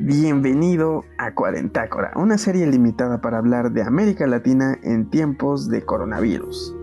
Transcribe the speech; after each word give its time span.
Bienvenido 0.00 1.04
a 1.18 1.34
Cuarentácora, 1.34 2.12
una 2.16 2.38
serie 2.38 2.66
limitada 2.66 3.20
para 3.20 3.36
hablar 3.36 3.72
de 3.72 3.82
América 3.82 4.26
Latina 4.26 4.78
en 4.82 5.10
tiempos 5.10 5.68
de 5.68 5.84
coronavirus. 5.84 6.74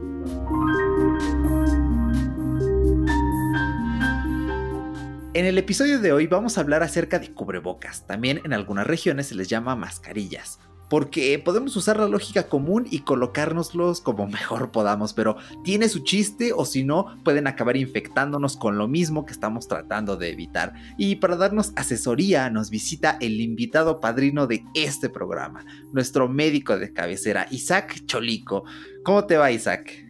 En 5.34 5.46
el 5.46 5.58
episodio 5.58 6.00
de 6.00 6.14
hoy 6.14 6.28
vamos 6.28 6.58
a 6.58 6.62
hablar 6.62 6.84
acerca 6.84 7.18
de 7.18 7.34
cubrebocas, 7.34 8.06
también 8.06 8.42
en 8.46 8.54
algunas 8.54 8.86
regiones 8.86 9.26
se 9.28 9.36
les 9.36 9.50
llama 9.50 9.76
mascarillas, 9.76 10.60
porque 10.90 11.40
podemos 11.44 11.76
usar 11.76 11.98
la 11.98 12.08
lógica 12.08 12.48
común 12.48 12.88
y 12.90 13.00
colocárnoslos 13.00 14.02
como 14.02 14.28
mejor 14.28 14.72
podamos, 14.72 15.14
pero 15.14 15.38
tiene 15.64 15.90
su 15.90 16.00
chiste 16.00 16.52
o 16.54 16.66
si 16.66 16.84
no 16.84 17.18
pueden 17.24 17.48
acabar 17.48 17.78
infectándonos 17.78 18.58
con 18.58 18.78
lo 18.78 18.88
mismo 18.88 19.26
que 19.26 19.34
estamos 19.34 19.68
tratando 19.68 20.18
de 20.18 20.32
evitar. 20.32 20.74
Y 20.98 21.16
para 21.16 21.36
darnos 21.36 21.74
asesoría 21.76 22.50
nos 22.50 22.70
visita 22.70 23.18
el 23.22 23.42
invitado 23.42 24.00
padrino 24.00 24.48
de 24.48 24.64
este 24.74 25.10
programa, 25.10 25.66
nuestro 25.92 26.28
médico 26.28 26.78
de 26.78 26.94
cabecera, 26.94 27.48
Isaac 27.52 28.06
Cholico. 28.06 28.64
¿Cómo 29.04 29.26
te 29.26 29.38
va 29.38 29.52
Isaac? 29.52 30.06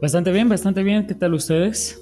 Bastante 0.00 0.30
bien, 0.30 0.48
bastante 0.48 0.82
bien. 0.82 1.06
¿Qué 1.06 1.14
tal 1.14 1.34
ustedes? 1.34 2.00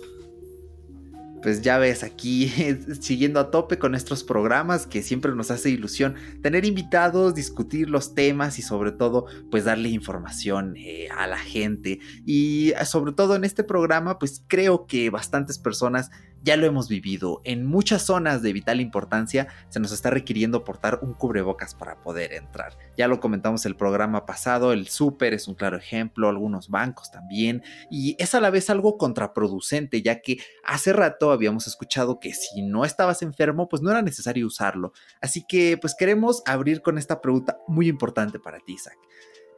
Pues 1.47 1.63
ya 1.63 1.79
ves 1.79 2.03
aquí 2.03 2.49
siguiendo 3.01 3.39
a 3.39 3.53
tope 3.53 3.79
con 3.79 3.95
estos 3.95 4.25
programas 4.25 4.85
que 4.85 5.01
siempre 5.01 5.33
nos 5.33 5.53
hace 5.53 5.71
ilusión 5.71 6.17
tener 6.43 6.65
invitados, 6.65 7.37
discutir 7.37 7.89
los 7.89 8.17
temas 8.17 8.59
y 8.59 8.63
sobre 8.63 8.91
todo 8.91 9.27
pues 9.49 9.65
darle 9.65 9.91
información 9.91 10.75
eh, 10.77 11.07
a 11.17 11.29
la 11.29 11.39
gente. 11.39 12.01
Y 12.25 12.73
sobre 12.85 13.13
todo 13.13 13.37
en 13.37 13.45
este 13.45 13.63
programa 13.63 14.19
pues 14.19 14.43
creo 14.49 14.89
que 14.89 15.09
bastantes 15.09 15.61
personas 15.61 16.11
ya 16.47 16.57
lo 16.57 16.65
hemos 16.65 16.89
vivido. 16.89 17.41
En 17.43 17.66
muchas 17.66 18.02
zonas 18.02 18.41
de 18.41 18.52
vital 18.52 18.80
importancia 18.80 19.49
se 19.69 19.80
nos 19.80 19.91
está 19.91 20.11
requiriendo 20.11 20.63
portar 20.63 21.01
un 21.03 21.13
cubrebocas 21.13 21.75
para 21.75 22.01
poder 22.01 22.33
entrar. 22.33 22.79
Ya 22.97 23.09
lo 23.09 23.19
comentamos 23.19 23.66
el 23.66 23.75
programa 23.75 24.27
pasado, 24.27 24.73
el 24.73 24.87
súper 24.87 25.35
es 25.35 25.49
un 25.49 25.57
claro 25.57 25.77
ejemplo, 25.77 26.29
algunos 26.29 26.69
bancos 26.69 27.11
también, 27.11 27.65
y 27.91 28.15
es 28.21 28.35
a 28.37 28.41
la 28.41 28.51
vez 28.51 28.71
algo 28.71 28.97
contraproducente, 28.97 30.03
ya 30.03 30.21
que 30.21 30.38
hace 30.63 30.93
rato 30.93 31.33
habíamos 31.33 31.66
escuchado 31.66 32.21
que 32.21 32.33
si 32.33 32.63
no 32.63 32.85
estabas 32.85 33.23
enfermo, 33.23 33.69
pues 33.69 33.83
no 33.83 33.91
era 33.91 34.01
necesario 34.01 34.47
usarlo. 34.47 34.93
Así 35.21 35.45
que 35.49 35.77
pues 35.77 35.97
queremos 35.99 36.45
abrir 36.47 36.81
con 36.81 36.97
esta 36.97 37.21
pregunta 37.21 37.59
muy 37.66 37.88
importante 37.88 38.38
para 38.38 38.60
ti, 38.60 38.75
Isaac. 38.75 38.99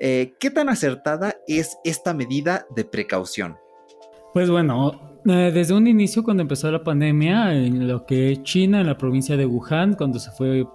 Eh, 0.01 0.33
¿Qué 0.41 0.51
tan 0.51 0.71
acertada 0.71 1.37
es 1.47 1.77
esta 1.85 2.15
medida 2.15 2.67
de 2.75 2.87
precaución? 2.87 3.59
Pues 4.33 4.49
bueno, 4.49 5.08
eh, 5.27 5.51
desde 5.53 5.75
un 5.75 5.87
inicio, 5.87 6.23
cuando 6.23 6.43
empezó 6.43 6.71
la 6.71 6.83
pandemia, 6.83 7.55
en 7.55 7.89
lo 7.89 8.07
que 8.07 8.33
es 8.33 8.43
China, 8.43 8.81
en 8.81 8.87
la 8.87 8.97
provincia 8.97 9.37
de 9.37 9.47
Wuhan, 9.47 9.95
cuando 9.95 10.19
se 10.19 10.31
fue 10.31 10.67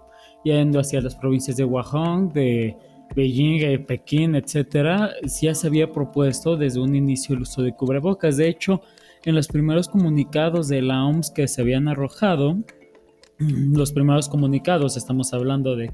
yendo 0.43 0.79
hacia 0.79 1.01
las 1.01 1.15
provincias 1.15 1.57
de 1.57 1.63
Wuhan, 1.63 2.29
de 2.29 2.75
Beijing, 3.15 3.59
de 3.59 3.79
Pekín, 3.79 4.35
etcétera, 4.35 5.11
ya 5.41 5.55
se 5.55 5.67
había 5.67 5.91
propuesto 5.91 6.57
desde 6.57 6.79
un 6.79 6.95
inicio 6.95 7.35
el 7.35 7.41
uso 7.43 7.61
de 7.61 7.73
cubrebocas. 7.73 8.37
De 8.37 8.47
hecho, 8.47 8.81
en 9.23 9.35
los 9.35 9.47
primeros 9.47 9.87
comunicados 9.87 10.67
de 10.67 10.81
la 10.81 11.05
OMS 11.05 11.31
que 11.31 11.47
se 11.47 11.61
habían 11.61 11.87
arrojado, 11.87 12.57
los 13.39 13.91
primeros 13.91 14.29
comunicados, 14.29 14.97
estamos 14.97 15.33
hablando 15.33 15.75
de 15.75 15.91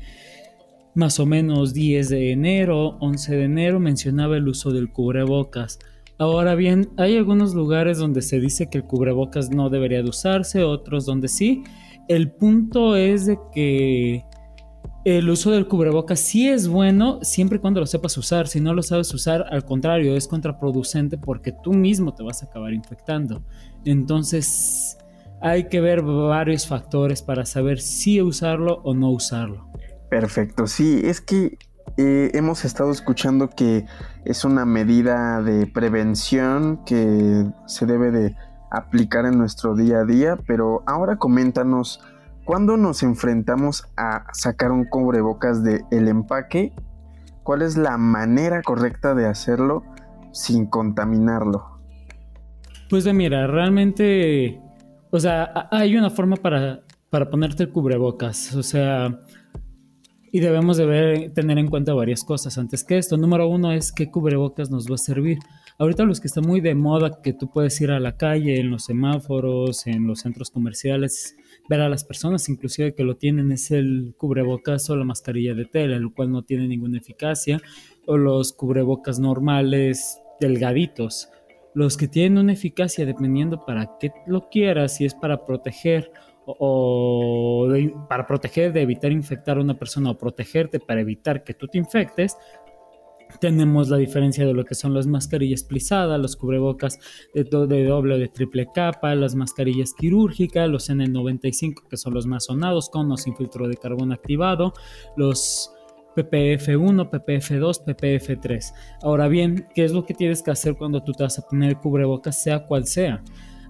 más 0.95 1.19
o 1.19 1.25
menos 1.25 1.73
10 1.73 2.09
de 2.09 2.31
enero, 2.31 2.97
11 2.99 3.35
de 3.35 3.43
enero, 3.43 3.79
mencionaba 3.79 4.37
el 4.37 4.47
uso 4.47 4.71
del 4.71 4.91
cubrebocas. 4.91 5.79
Ahora 6.19 6.53
bien, 6.55 6.89
hay 6.97 7.15
algunos 7.15 7.53
lugares 7.53 7.97
donde 7.97 8.21
se 8.21 8.41
dice 8.41 8.69
que 8.69 8.77
el 8.77 8.83
cubrebocas 8.83 9.51
no 9.51 9.69
debería 9.69 10.03
de 10.03 10.09
usarse, 10.09 10.63
otros 10.63 11.05
donde 11.05 11.29
sí. 11.29 11.63
El 12.09 12.31
punto 12.31 12.97
es 12.97 13.25
de 13.25 13.39
que 13.53 14.25
el 15.05 15.29
uso 15.29 15.51
del 15.51 15.67
cubrebocas 15.67 16.19
sí 16.19 16.49
es 16.49 16.67
bueno 16.67 17.19
siempre 17.21 17.57
y 17.57 17.61
cuando 17.61 17.79
lo 17.79 17.85
sepas 17.85 18.17
usar. 18.17 18.49
Si 18.49 18.59
no 18.59 18.73
lo 18.73 18.83
sabes 18.83 19.13
usar, 19.13 19.45
al 19.49 19.63
contrario, 19.63 20.13
es 20.17 20.27
contraproducente 20.27 21.17
porque 21.17 21.53
tú 21.63 21.71
mismo 21.71 22.13
te 22.13 22.21
vas 22.21 22.43
a 22.43 22.47
acabar 22.47 22.73
infectando. 22.73 23.41
Entonces, 23.85 24.97
hay 25.39 25.69
que 25.69 25.79
ver 25.79 26.01
varios 26.01 26.67
factores 26.67 27.21
para 27.21 27.45
saber 27.45 27.79
si 27.79 28.21
usarlo 28.21 28.81
o 28.83 28.93
no 28.93 29.09
usarlo. 29.11 29.69
Perfecto, 30.09 30.67
sí, 30.67 30.99
es 31.01 31.21
que 31.21 31.57
eh, 32.01 32.31
hemos 32.33 32.63
estado 32.63 32.91
escuchando 32.91 33.49
que 33.49 33.85
es 34.23 34.45
una 34.45 34.63
medida 34.63 35.41
de 35.41 35.67
prevención 35.67 36.79
que 36.85 37.45
se 37.65 37.85
debe 37.85 38.09
de 38.11 38.35
aplicar 38.71 39.25
en 39.25 39.37
nuestro 39.37 39.75
día 39.75 39.97
a 39.97 40.05
día, 40.05 40.37
pero 40.47 40.81
ahora 40.87 41.17
coméntanos, 41.17 41.99
¿cuándo 42.45 42.77
nos 42.77 43.03
enfrentamos 43.03 43.83
a 43.97 44.23
sacar 44.31 44.71
un 44.71 44.85
cubrebocas 44.85 45.61
del 45.61 45.81
el 45.91 46.07
empaque? 46.07 46.71
¿Cuál 47.43 47.63
es 47.63 47.75
la 47.75 47.97
manera 47.97 48.61
correcta 48.61 49.13
de 49.13 49.25
hacerlo 49.25 49.83
sin 50.31 50.67
contaminarlo? 50.67 51.81
Pues 52.89 53.03
de 53.03 53.11
mira, 53.11 53.45
realmente, 53.47 54.61
o 55.11 55.19
sea, 55.19 55.67
hay 55.69 55.97
una 55.97 56.11
forma 56.11 56.37
para, 56.37 56.79
para 57.09 57.29
ponerte 57.29 57.63
el 57.63 57.71
cubrebocas, 57.71 58.55
o 58.55 58.63
sea, 58.63 59.19
y 60.31 60.39
debemos 60.39 60.77
de 60.77 61.31
tener 61.33 61.57
en 61.57 61.67
cuenta 61.67 61.93
varias 61.93 62.23
cosas 62.23 62.57
antes 62.57 62.83
que 62.83 62.97
esto. 62.97 63.17
Número 63.17 63.47
uno 63.47 63.71
es 63.71 63.91
qué 63.91 64.11
cubrebocas 64.11 64.69
nos 64.69 64.89
va 64.89 64.95
a 64.95 64.99
servir. 64.99 65.39
Ahorita 65.77 66.03
los 66.03 66.19
que 66.19 66.27
están 66.27 66.45
muy 66.45 66.61
de 66.61 66.75
moda, 66.75 67.21
que 67.21 67.33
tú 67.33 67.49
puedes 67.51 67.79
ir 67.81 67.91
a 67.91 67.99
la 67.99 68.17
calle, 68.17 68.59
en 68.59 68.69
los 68.69 68.85
semáforos, 68.85 69.87
en 69.87 70.05
los 70.07 70.19
centros 70.19 70.51
comerciales, 70.51 71.35
ver 71.69 71.81
a 71.81 71.89
las 71.89 72.03
personas 72.03 72.47
inclusive 72.49 72.93
que 72.93 73.03
lo 73.03 73.15
tienen, 73.15 73.51
es 73.51 73.71
el 73.71 74.13
cubrebocas 74.17 74.89
o 74.89 74.95
la 74.95 75.05
mascarilla 75.05 75.53
de 75.53 75.65
tela, 75.65 75.95
el 75.95 76.11
cual 76.13 76.31
no 76.31 76.43
tiene 76.43 76.67
ninguna 76.67 76.97
eficacia, 76.97 77.61
o 78.05 78.17
los 78.17 78.53
cubrebocas 78.53 79.19
normales 79.19 80.19
delgaditos. 80.39 81.29
Los 81.73 81.97
que 81.97 82.07
tienen 82.07 82.39
una 82.39 82.53
eficacia 82.53 83.05
dependiendo 83.05 83.65
para 83.65 83.97
qué 83.99 84.11
lo 84.27 84.49
quieras, 84.49 84.97
si 84.97 85.05
es 85.05 85.13
para 85.13 85.45
proteger 85.45 86.11
o 86.57 87.67
para 88.07 88.25
proteger 88.25 88.73
de 88.73 88.81
evitar 88.81 89.11
infectar 89.11 89.57
a 89.57 89.61
una 89.61 89.77
persona 89.77 90.11
o 90.11 90.17
protegerte 90.17 90.79
para 90.79 91.01
evitar 91.01 91.43
que 91.43 91.53
tú 91.53 91.67
te 91.67 91.77
infectes, 91.77 92.35
tenemos 93.39 93.89
la 93.89 93.97
diferencia 93.97 94.45
de 94.45 94.53
lo 94.53 94.65
que 94.65 94.75
son 94.75 94.93
las 94.93 95.05
mascarillas 95.05 95.63
plisadas, 95.63 96.19
los 96.19 96.35
cubrebocas 96.35 96.99
de, 97.33 97.43
doble 97.43 98.15
o 98.15 98.17
de 98.17 98.27
triple 98.27 98.67
capa, 98.73 99.13
las 99.15 99.35
mascarillas 99.35 99.93
quirúrgicas, 99.93 100.67
los 100.67 100.89
N95 100.89 101.87
que 101.87 101.97
son 101.97 102.13
los 102.13 102.25
más 102.25 102.45
sonados 102.45 102.89
con 102.89 103.11
o 103.11 103.17
sin 103.17 103.35
filtro 103.35 103.67
de 103.67 103.77
carbono 103.77 104.13
activado, 104.13 104.73
los 105.15 105.71
PPF1, 106.15 107.09
PPF2, 107.09 107.85
PPF3. 107.85 108.73
Ahora 109.03 109.27
bien, 109.27 109.67
¿qué 109.73 109.85
es 109.85 109.93
lo 109.93 110.05
que 110.05 110.13
tienes 110.13 110.41
que 110.41 110.51
hacer 110.51 110.75
cuando 110.75 111.03
tú 111.03 111.13
te 111.13 111.23
vas 111.23 111.37
a 111.37 111.47
poner 111.47 111.77
cubrebocas, 111.77 112.41
sea 112.41 112.65
cual 112.65 112.85
sea? 112.85 113.23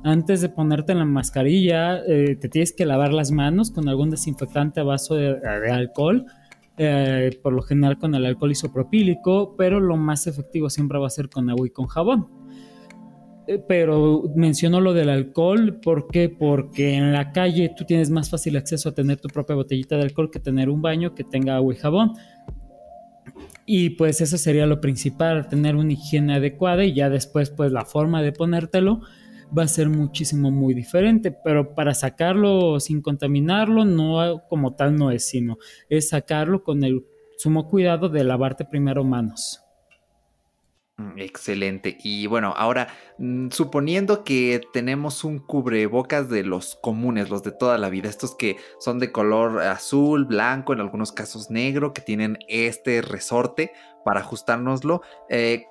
Antes 0.04 0.42
de 0.42 0.50
ponerte 0.50 0.96
la 0.96 1.06
mascarilla, 1.06 2.02
eh, 2.06 2.38
te 2.40 2.48
tienes 2.48 2.74
que 2.74 2.86
lavar 2.86 3.14
las 3.14 3.32
manos 3.32 3.72
con 3.72 3.90
algún 3.90 4.10
desinfectante 4.10 4.80
a 4.80 4.84
vaso 4.84 5.16
de, 5.16 5.38
alcohol, 5.72 6.26
eh, 6.78 7.38
por 7.44 7.54
lo 7.54 7.62
general 7.62 7.98
con 7.98 8.16
el 8.16 8.26
alcohol 8.26 8.52
isopropílico, 8.52 9.56
pero 9.58 9.80
lo 9.80 9.98
más 9.98 10.28
efectivo 10.28 10.70
siempre 10.70 11.00
va 11.00 11.08
a 11.08 11.10
ser 11.10 11.30
con 11.30 11.50
agua 11.50 11.68
y 11.68 11.72
con 11.72 11.88
jabón. 11.88 12.28
Eh, 13.48 13.62
pero 13.68 14.24
menciono 14.36 14.80
lo 14.80 14.94
del 14.94 15.10
alcohol, 15.10 15.80
¿por 15.82 16.08
qué? 16.08 16.30
Porque 16.30 16.94
en 16.94 17.12
la 17.12 17.34
calle 17.34 17.74
tú 17.76 17.84
tienes 17.84 18.10
más 18.10 18.30
fácil 18.30 18.56
acceso 18.56 18.90
a 18.90 18.94
tener 18.94 19.20
tu 19.20 19.28
propia 19.28 19.56
botellita 19.56 19.98
de 19.98 20.04
alcohol 20.04 20.32
que 20.32 20.40
tener 20.40 20.70
un 20.70 20.82
baño 20.82 21.14
que 21.14 21.26
tenga 21.26 21.58
agua 21.58 21.74
y 21.74 21.78
jabón. 21.78 22.14
Y 23.66 23.92
pues 23.92 24.22
eso 24.22 24.38
sería 24.38 24.66
lo 24.66 24.80
principal, 24.80 25.48
tener 25.50 25.76
una 25.76 25.92
higiene 25.92 26.36
adecuada 26.36 26.86
y 26.86 26.94
ya 26.94 27.10
después 27.10 27.50
pues 27.50 27.72
la 27.72 27.86
forma 27.86 28.22
de 28.22 28.32
ponértelo 28.32 29.02
va 29.58 29.64
a 29.64 29.68
ser 29.68 29.90
muchísimo 29.90 30.52
muy 30.52 30.74
diferente, 30.74 31.32
pero 31.32 31.74
para 31.76 31.94
sacarlo 31.94 32.80
sin 32.80 33.02
contaminarlo 33.02 33.86
no 33.86 34.44
como 34.50 34.76
tal 34.76 34.96
no 34.96 35.12
es, 35.12 35.26
sino 35.26 35.58
es 35.90 36.10
sacarlo 36.10 36.64
con 36.64 36.84
el 36.84 37.06
sumo 37.38 37.68
cuidado 37.70 38.10
de 38.10 38.24
lavarte 38.24 38.66
primero 38.66 39.04
manos. 39.04 39.62
Mm, 41.00 41.18
excelente. 41.18 41.98
Y 42.04 42.28
bueno, 42.28 42.54
ahora, 42.58 42.90
mm, 43.18 43.50
suponiendo 43.52 44.26
que 44.26 44.62
tenemos 44.74 45.24
un 45.24 45.40
cubrebocas 45.40 46.30
de 46.30 46.44
los 46.44 46.76
comunes, 46.76 47.30
los 47.30 47.42
de 47.44 47.54
toda 47.54 47.78
la 47.78 47.90
vida, 47.90 48.10
estos 48.10 48.36
que 48.36 48.58
son 48.80 49.00
de 49.00 49.12
color 49.12 49.62
azul, 49.62 50.26
blanco, 50.26 50.74
en 50.74 50.82
algunos 50.82 51.14
casos 51.14 51.50
negro, 51.50 51.94
que 51.94 52.02
tienen 52.02 52.38
este 52.50 53.02
resorte 53.02 53.72
para 54.04 54.20
ajustárnoslo, 54.20 55.02
eh, 55.30 55.66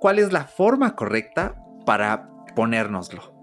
¿cuál 0.00 0.18
es 0.18 0.32
la 0.32 0.46
forma 0.46 0.96
correcta 0.96 1.56
para 1.84 2.33
ponérnoslo? 2.54 3.34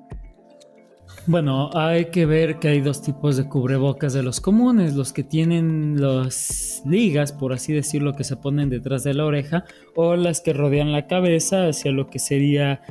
Bueno, 1.27 1.69
hay 1.73 2.05
que 2.05 2.25
ver 2.25 2.57
que 2.57 2.69
hay 2.69 2.81
dos 2.81 3.03
tipos 3.03 3.37
de 3.37 3.47
cubrebocas 3.47 4.13
de 4.13 4.23
los 4.23 4.41
comunes, 4.41 4.95
los 4.95 5.13
que 5.13 5.23
tienen 5.23 6.01
las 6.01 6.81
ligas, 6.83 7.31
por 7.31 7.53
así 7.53 7.73
decirlo, 7.73 8.13
que 8.13 8.23
se 8.23 8.37
ponen 8.37 8.69
detrás 8.69 9.03
de 9.03 9.13
la 9.13 9.25
oreja, 9.25 9.63
o 9.95 10.15
las 10.15 10.41
que 10.41 10.51
rodean 10.51 10.91
la 10.91 11.05
cabeza 11.05 11.67
hacia 11.67 11.91
lo 11.91 12.07
que 12.07 12.17
sería 12.17 12.81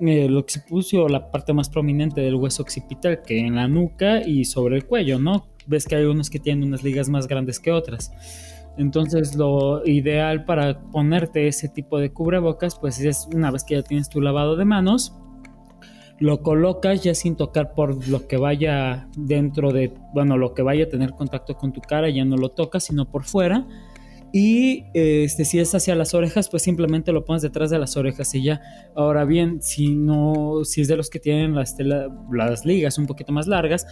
eh, 0.00 0.26
el 0.26 0.36
occipucio, 0.36 1.08
la 1.08 1.30
parte 1.30 1.54
más 1.54 1.70
prominente 1.70 2.20
del 2.20 2.34
hueso 2.34 2.62
occipital, 2.62 3.22
que 3.22 3.38
en 3.38 3.54
la 3.54 3.66
nuca 3.66 4.20
y 4.20 4.44
sobre 4.44 4.76
el 4.76 4.84
cuello, 4.84 5.18
¿no? 5.18 5.46
Ves 5.66 5.86
que 5.86 5.96
hay 5.96 6.04
unos 6.04 6.28
que 6.28 6.38
tienen 6.38 6.68
unas 6.68 6.82
ligas 6.82 7.08
más 7.08 7.28
grandes 7.28 7.58
que 7.58 7.72
otras. 7.72 8.12
Entonces 8.76 9.34
lo 9.36 9.86
ideal 9.86 10.44
para 10.44 10.80
ponerte 10.90 11.48
ese 11.48 11.68
tipo 11.68 11.98
de 11.98 12.12
cubrebocas, 12.12 12.78
pues 12.78 13.00
es 13.00 13.26
una 13.34 13.50
vez 13.50 13.64
que 13.64 13.74
ya 13.74 13.82
tienes 13.82 14.10
tu 14.10 14.20
lavado 14.20 14.56
de 14.56 14.66
manos, 14.66 15.14
lo 16.20 16.42
colocas 16.42 17.02
ya 17.02 17.14
sin 17.14 17.34
tocar 17.34 17.72
por 17.72 18.06
lo 18.08 18.28
que 18.28 18.36
vaya 18.36 19.08
dentro 19.16 19.72
de, 19.72 19.92
bueno, 20.12 20.36
lo 20.36 20.54
que 20.54 20.62
vaya 20.62 20.84
a 20.84 20.88
tener 20.88 21.10
contacto 21.12 21.56
con 21.56 21.72
tu 21.72 21.80
cara, 21.80 22.10
ya 22.10 22.24
no 22.26 22.36
lo 22.36 22.50
tocas, 22.50 22.84
sino 22.84 23.10
por 23.10 23.24
fuera. 23.24 23.66
Y 24.32 24.84
este, 24.94 25.44
si 25.44 25.58
es 25.58 25.74
hacia 25.74 25.94
las 25.96 26.14
orejas, 26.14 26.48
pues 26.48 26.62
simplemente 26.62 27.10
lo 27.10 27.24
pones 27.24 27.42
detrás 27.42 27.70
de 27.70 27.78
las 27.78 27.96
orejas 27.96 28.32
y 28.34 28.44
ya. 28.44 28.60
Ahora 28.94 29.24
bien, 29.24 29.60
si 29.62 29.96
no, 29.96 30.60
si 30.64 30.82
es 30.82 30.88
de 30.88 30.96
los 30.96 31.10
que 31.10 31.18
tienen 31.18 31.54
las, 31.54 31.74
las 32.30 32.64
ligas 32.64 32.98
un 32.98 33.06
poquito 33.06 33.32
más 33.32 33.48
largas, 33.48 33.86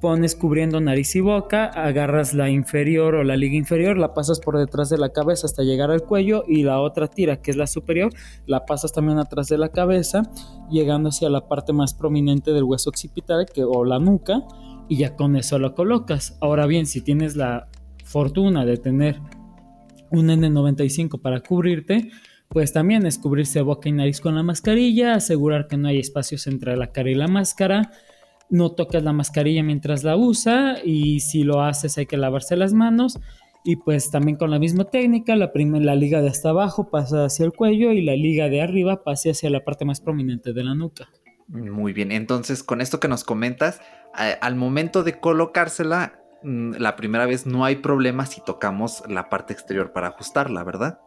pones 0.00 0.34
cubriendo 0.34 0.80
nariz 0.80 1.16
y 1.16 1.20
boca, 1.20 1.66
agarras 1.66 2.34
la 2.34 2.50
inferior 2.50 3.14
o 3.14 3.24
la 3.24 3.36
liga 3.36 3.56
inferior, 3.56 3.96
la 3.96 4.14
pasas 4.14 4.40
por 4.40 4.58
detrás 4.58 4.90
de 4.90 4.98
la 4.98 5.10
cabeza 5.10 5.46
hasta 5.46 5.62
llegar 5.62 5.90
al 5.90 6.02
cuello 6.02 6.44
y 6.46 6.62
la 6.62 6.80
otra 6.80 7.08
tira, 7.08 7.40
que 7.40 7.50
es 7.50 7.56
la 7.56 7.66
superior, 7.66 8.12
la 8.46 8.66
pasas 8.66 8.92
también 8.92 9.18
atrás 9.18 9.48
de 9.48 9.58
la 9.58 9.70
cabeza, 9.70 10.22
llegando 10.70 11.08
hacia 11.08 11.30
la 11.30 11.48
parte 11.48 11.72
más 11.72 11.94
prominente 11.94 12.52
del 12.52 12.64
hueso 12.64 12.90
occipital 12.90 13.46
que, 13.46 13.64
o 13.64 13.84
la 13.84 13.98
nuca, 13.98 14.42
y 14.88 14.98
ya 14.98 15.16
con 15.16 15.36
eso 15.36 15.58
lo 15.58 15.74
colocas. 15.74 16.36
Ahora 16.40 16.66
bien, 16.66 16.86
si 16.86 17.00
tienes 17.00 17.36
la 17.36 17.68
fortuna 18.04 18.64
de 18.64 18.76
tener 18.76 19.20
un 20.10 20.28
N95 20.28 21.20
para 21.20 21.40
cubrirte, 21.40 22.10
pues 22.48 22.72
también 22.72 23.06
es 23.06 23.18
cubrirse 23.18 23.60
boca 23.62 23.88
y 23.88 23.92
nariz 23.92 24.20
con 24.20 24.36
la 24.36 24.42
mascarilla, 24.42 25.14
asegurar 25.14 25.66
que 25.66 25.76
no 25.76 25.88
hay 25.88 25.98
espacios 25.98 26.46
entre 26.46 26.76
la 26.76 26.92
cara 26.92 27.10
y 27.10 27.14
la 27.14 27.26
máscara, 27.26 27.90
no 28.50 28.70
tocas 28.70 29.02
la 29.02 29.12
mascarilla 29.12 29.62
mientras 29.62 30.04
la 30.04 30.16
usa 30.16 30.76
y 30.84 31.20
si 31.20 31.42
lo 31.42 31.62
haces 31.62 31.98
hay 31.98 32.06
que 32.06 32.16
lavarse 32.16 32.56
las 32.56 32.72
manos 32.72 33.18
y 33.66 33.76
pues 33.76 34.12
también 34.12 34.36
con 34.36 34.52
la 34.52 34.60
misma 34.60 34.84
técnica, 34.84 35.34
la, 35.34 35.50
la 35.52 35.94
liga 35.96 36.22
de 36.22 36.28
hasta 36.28 36.50
abajo 36.50 36.88
pasa 36.88 37.24
hacia 37.24 37.44
el 37.44 37.52
cuello 37.52 37.90
y 37.90 38.00
la 38.00 38.14
liga 38.14 38.48
de 38.48 38.62
arriba 38.62 39.02
pasa 39.02 39.30
hacia 39.30 39.50
la 39.50 39.64
parte 39.64 39.84
más 39.84 40.00
prominente 40.00 40.52
de 40.52 40.62
la 40.62 40.74
nuca. 40.74 41.08
Muy 41.48 41.92
bien, 41.92 42.12
entonces 42.12 42.62
con 42.62 42.80
esto 42.80 43.00
que 43.00 43.08
nos 43.08 43.24
comentas, 43.24 43.80
al 44.14 44.54
momento 44.54 45.02
de 45.02 45.18
colocársela, 45.18 46.20
mm, 46.44 46.74
la 46.78 46.94
primera 46.94 47.26
vez 47.26 47.44
no 47.44 47.64
hay 47.64 47.76
problema 47.76 48.26
si 48.26 48.40
tocamos 48.40 49.02
la 49.08 49.28
parte 49.28 49.52
exterior 49.52 49.92
para 49.92 50.08
ajustarla, 50.08 50.62
¿verdad? 50.62 51.00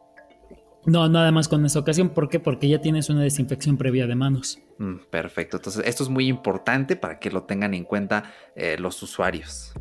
No, 0.86 1.10
nada 1.10 1.32
más 1.32 1.48
con 1.48 1.66
esa 1.66 1.80
ocasión. 1.80 2.10
¿Por 2.10 2.30
qué? 2.30 2.40
Porque 2.40 2.68
ya 2.70 2.82
tienes 2.82 3.10
una 3.10 3.22
desinfección 3.22 3.78
previa 3.78 4.08
de 4.08 4.16
manos. 4.16 4.60
Mm, 4.78 4.96
perfecto. 5.10 5.58
Entonces, 5.58 5.84
esto 5.86 6.04
es 6.04 6.10
muy 6.10 6.28
importante 6.28 6.96
para 6.96 7.20
que 7.20 7.32
lo 7.32 7.44
tengan 7.44 7.74
en 7.74 7.84
cuenta 7.84 8.32
eh, 8.56 8.78
los 8.80 9.02
usuarios. 9.04 9.74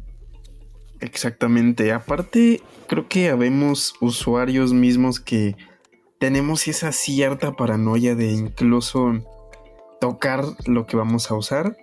Exactamente. 1.00 1.92
Aparte, 1.92 2.60
creo 2.88 3.08
que 3.08 3.30
habemos 3.30 3.94
usuarios 4.00 4.72
mismos 4.72 5.20
que 5.20 5.56
tenemos 6.18 6.66
esa 6.66 6.90
cierta 6.90 7.52
paranoia 7.52 8.16
de 8.16 8.32
incluso 8.32 9.24
tocar 10.00 10.44
lo 10.66 10.86
que 10.86 10.96
vamos 10.96 11.30
a 11.30 11.34
usar. 11.34 11.76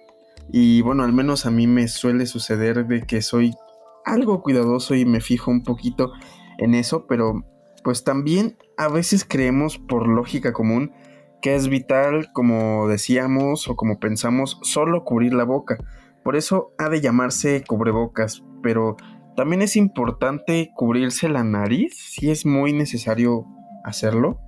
Y 0.52 0.82
bueno, 0.82 1.04
al 1.04 1.14
menos 1.14 1.46
a 1.46 1.52
mí 1.52 1.68
me 1.68 1.88
suele 1.88 2.26
suceder 2.26 2.86
de 2.86 3.04
que 3.04 3.22
soy 3.22 3.56
algo 4.04 4.44
cuidadoso 4.44 4.94
y 4.94 5.06
me 5.06 5.22
fijo 5.22 5.50
un 5.50 5.64
poquito 5.64 6.12
en 6.58 6.76
eso, 6.76 7.08
pero 7.08 7.44
pues 7.86 8.04
también 8.04 8.58
a 8.78 8.90
veces 8.90 9.24
creemos 9.24 9.78
por 9.78 10.08
lógica 10.08 10.54
común 10.54 10.92
que 11.40 11.54
es 11.54 11.68
vital, 11.68 12.32
como 12.34 12.88
decíamos 12.88 13.68
o 13.68 13.76
como 13.76 14.00
pensamos, 14.00 14.58
solo 14.64 15.04
cubrir 15.04 15.36
la 15.36 15.44
boca. 15.44 15.78
Por 16.24 16.36
eso 16.36 16.74
ha 16.80 16.90
de 16.90 17.00
llamarse 17.00 17.64
cubrebocas, 17.66 18.44
pero 18.64 18.98
también 19.36 19.62
es 19.62 19.76
importante 19.76 20.72
cubrirse 20.76 21.30
la 21.30 21.44
nariz, 21.44 21.96
si 21.96 22.32
es 22.32 22.48
muy 22.48 22.74
necesario 22.74 23.46
hacerlo. 23.84 24.40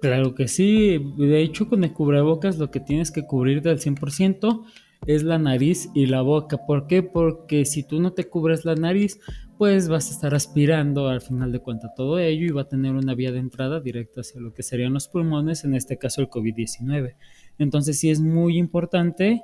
Claro 0.00 0.34
que 0.34 0.48
sí, 0.48 0.98
de 1.18 1.40
hecho 1.40 1.68
con 1.68 1.84
el 1.84 1.92
cubrebocas 1.92 2.58
lo 2.58 2.72
que 2.72 2.80
tienes 2.80 3.12
que 3.12 3.22
cubrir 3.28 3.62
del 3.62 3.78
100% 3.78 4.64
es 5.06 5.22
la 5.22 5.38
nariz 5.38 5.88
y 5.94 6.06
la 6.06 6.22
boca. 6.22 6.66
¿Por 6.66 6.88
qué? 6.88 7.04
Porque 7.04 7.64
si 7.64 7.84
tú 7.84 8.00
no 8.00 8.12
te 8.12 8.28
cubres 8.28 8.64
la 8.64 8.74
nariz, 8.74 9.20
pues 9.58 9.88
vas 9.88 10.08
a 10.08 10.12
estar 10.12 10.34
aspirando 10.34 11.08
al 11.08 11.20
final 11.20 11.50
de 11.50 11.58
cuentas 11.58 11.90
todo 11.96 12.20
ello 12.20 12.46
y 12.46 12.50
va 12.50 12.62
a 12.62 12.68
tener 12.68 12.94
una 12.94 13.14
vía 13.14 13.32
de 13.32 13.40
entrada 13.40 13.80
directa 13.80 14.20
hacia 14.20 14.40
lo 14.40 14.54
que 14.54 14.62
serían 14.62 14.94
los 14.94 15.08
pulmones, 15.08 15.64
en 15.64 15.74
este 15.74 15.98
caso 15.98 16.20
el 16.20 16.30
COVID-19. 16.30 17.16
Entonces 17.58 17.98
sí 17.98 18.08
es 18.08 18.20
muy 18.20 18.56
importante 18.56 19.42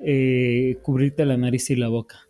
eh, 0.00 0.78
cubrirte 0.82 1.24
la 1.24 1.38
nariz 1.38 1.70
y 1.70 1.76
la 1.76 1.88
boca. 1.88 2.28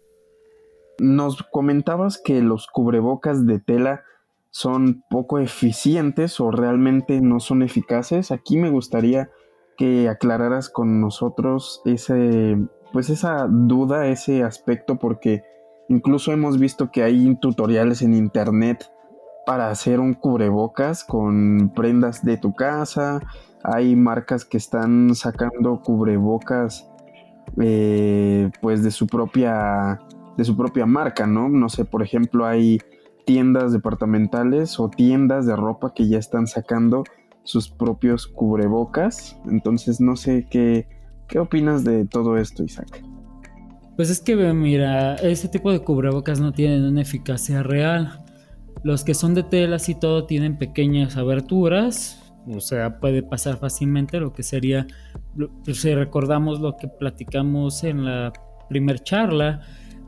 Nos 1.00 1.42
comentabas 1.42 2.18
que 2.22 2.40
los 2.40 2.68
cubrebocas 2.68 3.44
de 3.44 3.58
tela 3.58 4.04
son 4.50 5.02
poco 5.10 5.40
eficientes 5.40 6.40
o 6.40 6.52
realmente 6.52 7.20
no 7.20 7.40
son 7.40 7.62
eficaces. 7.62 8.30
Aquí 8.30 8.56
me 8.56 8.70
gustaría 8.70 9.30
que 9.76 10.08
aclararas 10.08 10.70
con 10.70 11.00
nosotros 11.00 11.82
ese, 11.84 12.56
pues 12.92 13.10
esa 13.10 13.46
duda, 13.50 14.06
ese 14.06 14.44
aspecto, 14.44 14.96
porque 14.96 15.42
Incluso 15.88 16.32
hemos 16.32 16.58
visto 16.58 16.90
que 16.90 17.02
hay 17.02 17.36
tutoriales 17.36 18.02
en 18.02 18.14
internet 18.14 18.90
para 19.46 19.70
hacer 19.70 20.00
un 20.00 20.14
cubrebocas 20.14 21.04
con 21.04 21.72
prendas 21.74 22.24
de 22.24 22.36
tu 22.36 22.54
casa. 22.54 23.20
Hay 23.62 23.94
marcas 23.94 24.44
que 24.44 24.56
están 24.56 25.14
sacando 25.14 25.80
cubrebocas 25.82 26.88
eh, 27.60 28.50
pues 28.60 28.82
de 28.82 28.90
su 28.90 29.06
propia 29.06 30.00
de 30.36 30.44
su 30.44 30.56
propia 30.56 30.84
marca, 30.84 31.26
¿no? 31.26 31.48
No 31.48 31.68
sé, 31.68 31.84
por 31.84 32.02
ejemplo, 32.02 32.44
hay 32.44 32.78
tiendas 33.24 33.72
departamentales 33.72 34.78
o 34.78 34.90
tiendas 34.90 35.46
de 35.46 35.56
ropa 35.56 35.94
que 35.94 36.08
ya 36.08 36.18
están 36.18 36.46
sacando 36.46 37.04
sus 37.42 37.70
propios 37.70 38.26
cubrebocas. 38.26 39.38
Entonces, 39.46 40.00
no 40.00 40.16
sé 40.16 40.46
qué, 40.50 40.88
qué 41.26 41.38
opinas 41.38 41.84
de 41.84 42.04
todo 42.04 42.36
esto, 42.36 42.64
Isaac. 42.64 43.02
Pues 43.96 44.10
es 44.10 44.20
que, 44.20 44.36
mira, 44.36 45.14
ese 45.16 45.48
tipo 45.48 45.72
de 45.72 45.80
cubrebocas 45.80 46.38
no 46.38 46.52
tienen 46.52 46.84
una 46.84 47.00
eficacia 47.00 47.62
real. 47.62 48.22
Los 48.82 49.04
que 49.04 49.14
son 49.14 49.34
de 49.34 49.42
telas 49.42 49.88
y 49.88 49.94
todo 49.94 50.26
tienen 50.26 50.58
pequeñas 50.58 51.16
aberturas, 51.16 52.22
o 52.46 52.60
sea, 52.60 53.00
puede 53.00 53.22
pasar 53.22 53.56
fácilmente 53.56 54.20
lo 54.20 54.34
que 54.34 54.42
sería, 54.42 54.86
pues, 55.64 55.80
si 55.80 55.94
recordamos 55.94 56.60
lo 56.60 56.76
que 56.76 56.88
platicamos 56.88 57.84
en 57.84 58.04
la 58.04 58.32
primer 58.68 59.00
charla, 59.00 59.62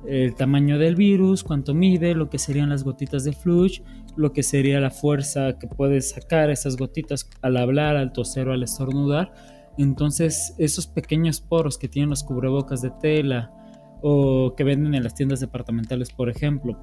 el 0.06 0.34
tamaño 0.34 0.78
del 0.78 0.94
virus, 0.94 1.42
cuánto 1.42 1.74
mide, 1.74 2.14
lo 2.14 2.28
que 2.28 2.38
serían 2.38 2.68
las 2.68 2.84
gotitas 2.84 3.24
de 3.24 3.32
flush, 3.32 3.80
lo 4.16 4.32
que 4.32 4.42
sería 4.42 4.80
la 4.80 4.90
fuerza 4.90 5.58
que 5.58 5.66
puede 5.66 6.00
sacar 6.02 6.50
esas 6.50 6.76
gotitas 6.76 7.28
al 7.40 7.56
hablar, 7.56 7.96
al 7.96 8.12
toser 8.12 8.48
o 8.48 8.52
al 8.52 8.62
estornudar. 8.62 9.32
Entonces, 9.78 10.54
esos 10.58 10.86
pequeños 10.86 11.40
poros 11.40 11.78
que 11.78 11.88
tienen 11.88 12.10
los 12.10 12.22
cubrebocas 12.22 12.82
de 12.82 12.90
tela, 12.90 13.52
o 14.02 14.54
que 14.56 14.64
venden 14.64 14.94
en 14.94 15.02
las 15.02 15.14
tiendas 15.14 15.40
departamentales, 15.40 16.10
por 16.10 16.28
ejemplo, 16.28 16.80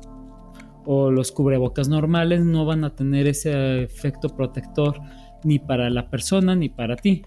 o 0.85 1.11
los 1.11 1.31
cubrebocas 1.31 1.89
normales 1.89 2.41
no 2.45 2.65
van 2.65 2.83
a 2.83 2.95
tener 2.95 3.27
ese 3.27 3.83
efecto 3.83 4.29
protector 4.29 4.99
ni 5.43 5.59
para 5.59 5.89
la 5.89 6.09
persona 6.09 6.55
ni 6.55 6.69
para 6.69 6.95
ti. 6.95 7.23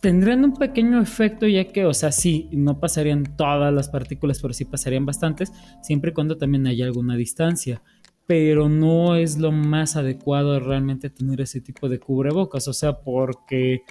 Tendrían 0.00 0.44
un 0.44 0.54
pequeño 0.54 1.00
efecto 1.00 1.46
ya 1.46 1.64
que, 1.64 1.84
o 1.84 1.92
sea, 1.92 2.10
sí, 2.10 2.48
no 2.52 2.80
pasarían 2.80 3.36
todas 3.36 3.72
las 3.72 3.88
partículas, 3.88 4.40
pero 4.40 4.54
sí 4.54 4.64
pasarían 4.64 5.04
bastantes, 5.04 5.52
siempre 5.82 6.10
y 6.10 6.14
cuando 6.14 6.38
también 6.38 6.66
haya 6.66 6.86
alguna 6.86 7.16
distancia. 7.16 7.82
Pero 8.26 8.68
no 8.68 9.16
es 9.16 9.38
lo 9.38 9.52
más 9.52 9.96
adecuado 9.96 10.58
realmente 10.58 11.10
tener 11.10 11.40
ese 11.40 11.60
tipo 11.60 11.88
de 11.88 11.98
cubrebocas, 12.00 12.66
o 12.68 12.72
sea, 12.72 13.00
porque 13.00 13.82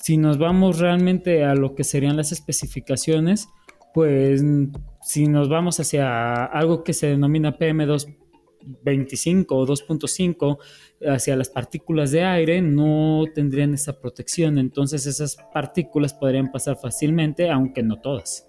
si 0.00 0.16
nos 0.16 0.38
vamos 0.38 0.78
realmente 0.78 1.44
a 1.44 1.54
lo 1.54 1.74
que 1.74 1.84
serían 1.84 2.16
las 2.16 2.32
especificaciones, 2.32 3.48
pues 3.92 4.42
si 5.02 5.26
nos 5.26 5.48
vamos 5.48 5.80
hacia 5.80 6.44
algo 6.44 6.84
que 6.84 6.92
se 6.92 7.08
denomina 7.08 7.56
PM225 7.56 9.46
o 9.50 9.66
2.5, 9.66 10.58
hacia 11.08 11.36
las 11.36 11.48
partículas 11.48 12.10
de 12.10 12.24
aire, 12.24 12.60
no 12.60 13.24
tendrían 13.34 13.74
esa 13.74 14.00
protección. 14.00 14.58
Entonces 14.58 15.06
esas 15.06 15.36
partículas 15.52 16.14
podrían 16.14 16.52
pasar 16.52 16.76
fácilmente, 16.76 17.50
aunque 17.50 17.82
no 17.82 18.00
todas. 18.00 18.48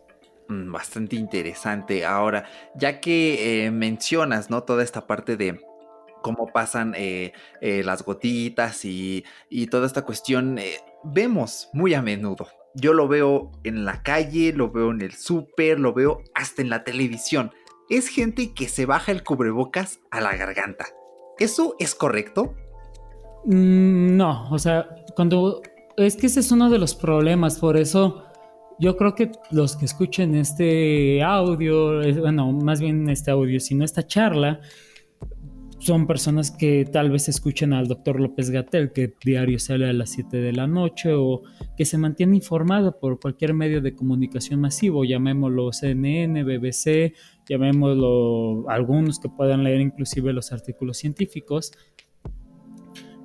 Mm, 0.49 0.71
bastante 0.71 1.15
interesante. 1.15 2.05
Ahora, 2.05 2.45
ya 2.75 2.99
que 2.99 3.65
eh, 3.65 3.71
mencionas, 3.71 4.49
¿no? 4.49 4.63
Toda 4.63 4.83
esta 4.83 5.07
parte 5.07 5.37
de 5.37 5.61
cómo 6.21 6.47
pasan 6.47 6.93
eh, 6.97 7.33
eh, 7.61 7.83
las 7.83 8.03
gotitas 8.03 8.85
y, 8.85 9.23
y, 9.49 9.67
toda 9.67 9.87
esta 9.87 10.03
cuestión, 10.03 10.59
vemos 11.03 11.69
muy 11.73 11.95
a 11.95 12.01
menudo 12.03 12.47
yo 12.75 12.93
lo 12.93 13.07
veo 13.07 13.51
en 13.63 13.85
la 13.85 14.03
calle, 14.03 14.53
lo 14.53 14.71
veo 14.71 14.91
en 14.91 15.01
el 15.01 15.13
súper, 15.13 15.79
lo 15.79 15.93
veo 15.93 16.23
hasta 16.33 16.61
en 16.61 16.69
la 16.69 16.83
televisión. 16.83 17.51
Es 17.89 18.07
gente 18.07 18.53
que 18.53 18.69
se 18.69 18.85
baja 18.85 19.11
el 19.11 19.23
cubrebocas 19.23 19.99
a 20.11 20.21
la 20.21 20.35
garganta. 20.35 20.85
¿Eso 21.39 21.75
es 21.79 21.95
correcto? 21.95 22.53
Mm, 23.45 24.15
no, 24.15 24.49
o 24.49 24.59
sea, 24.59 24.87
cuando... 25.15 25.61
Es 25.97 26.15
que 26.15 26.27
ese 26.27 26.39
es 26.39 26.51
uno 26.51 26.69
de 26.69 26.79
los 26.79 26.95
problemas, 26.95 27.59
por 27.59 27.75
eso 27.75 28.23
yo 28.79 28.97
creo 28.97 29.13
que 29.13 29.31
los 29.51 29.75
que 29.75 29.85
escuchen 29.85 30.33
este 30.35 31.21
audio, 31.21 32.01
bueno, 32.19 32.51
más 32.51 32.81
bien 32.81 33.07
este 33.09 33.29
audio, 33.29 33.59
sino 33.59 33.85
esta 33.85 34.07
charla, 34.07 34.61
son 35.81 36.05
personas 36.05 36.51
que 36.51 36.85
tal 36.85 37.09
vez 37.09 37.27
escuchen 37.27 37.73
al 37.73 37.87
doctor 37.87 38.19
López 38.19 38.51
Gatel, 38.51 38.91
que 38.91 39.15
diario 39.25 39.57
sale 39.57 39.89
a 39.89 39.93
las 39.93 40.11
7 40.11 40.37
de 40.37 40.53
la 40.53 40.67
noche, 40.67 41.11
o 41.13 41.41
que 41.75 41.85
se 41.85 41.97
mantiene 41.97 42.35
informado 42.35 42.99
por 42.99 43.19
cualquier 43.19 43.55
medio 43.55 43.81
de 43.81 43.95
comunicación 43.95 44.61
masivo, 44.61 45.03
llamémoslo 45.03 45.73
CNN, 45.73 46.43
BBC, 46.43 47.15
llamémoslo 47.49 48.69
algunos 48.69 49.19
que 49.19 49.29
puedan 49.29 49.63
leer 49.63 49.81
inclusive 49.81 50.31
los 50.33 50.51
artículos 50.51 50.97
científicos. 50.97 51.71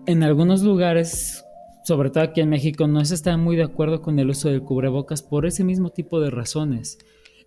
En 0.06 0.22
algunos 0.22 0.62
lugares, 0.62 1.44
sobre 1.84 2.08
todo 2.08 2.24
aquí 2.24 2.40
en 2.40 2.48
México, 2.48 2.88
no 2.88 3.04
se 3.04 3.16
está 3.16 3.36
muy 3.36 3.56
de 3.56 3.64
acuerdo 3.64 4.00
con 4.00 4.18
el 4.18 4.30
uso 4.30 4.48
del 4.48 4.62
cubrebocas 4.62 5.22
por 5.22 5.44
ese 5.44 5.62
mismo 5.62 5.90
tipo 5.90 6.20
de 6.20 6.30
razones. 6.30 6.96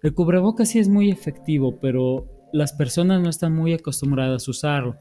El 0.03 0.13
cubrebocas 0.13 0.69
sí 0.69 0.77
es 0.77 0.87
muy 0.87 1.09
efectivo, 1.09 1.79
pero 1.79 2.38
las 2.53 2.73
personas 2.73 3.21
no 3.21 3.29
están 3.29 3.53
muy 3.53 3.73
acostumbradas 3.73 4.47
a 4.47 4.51
usarlo. 4.51 4.95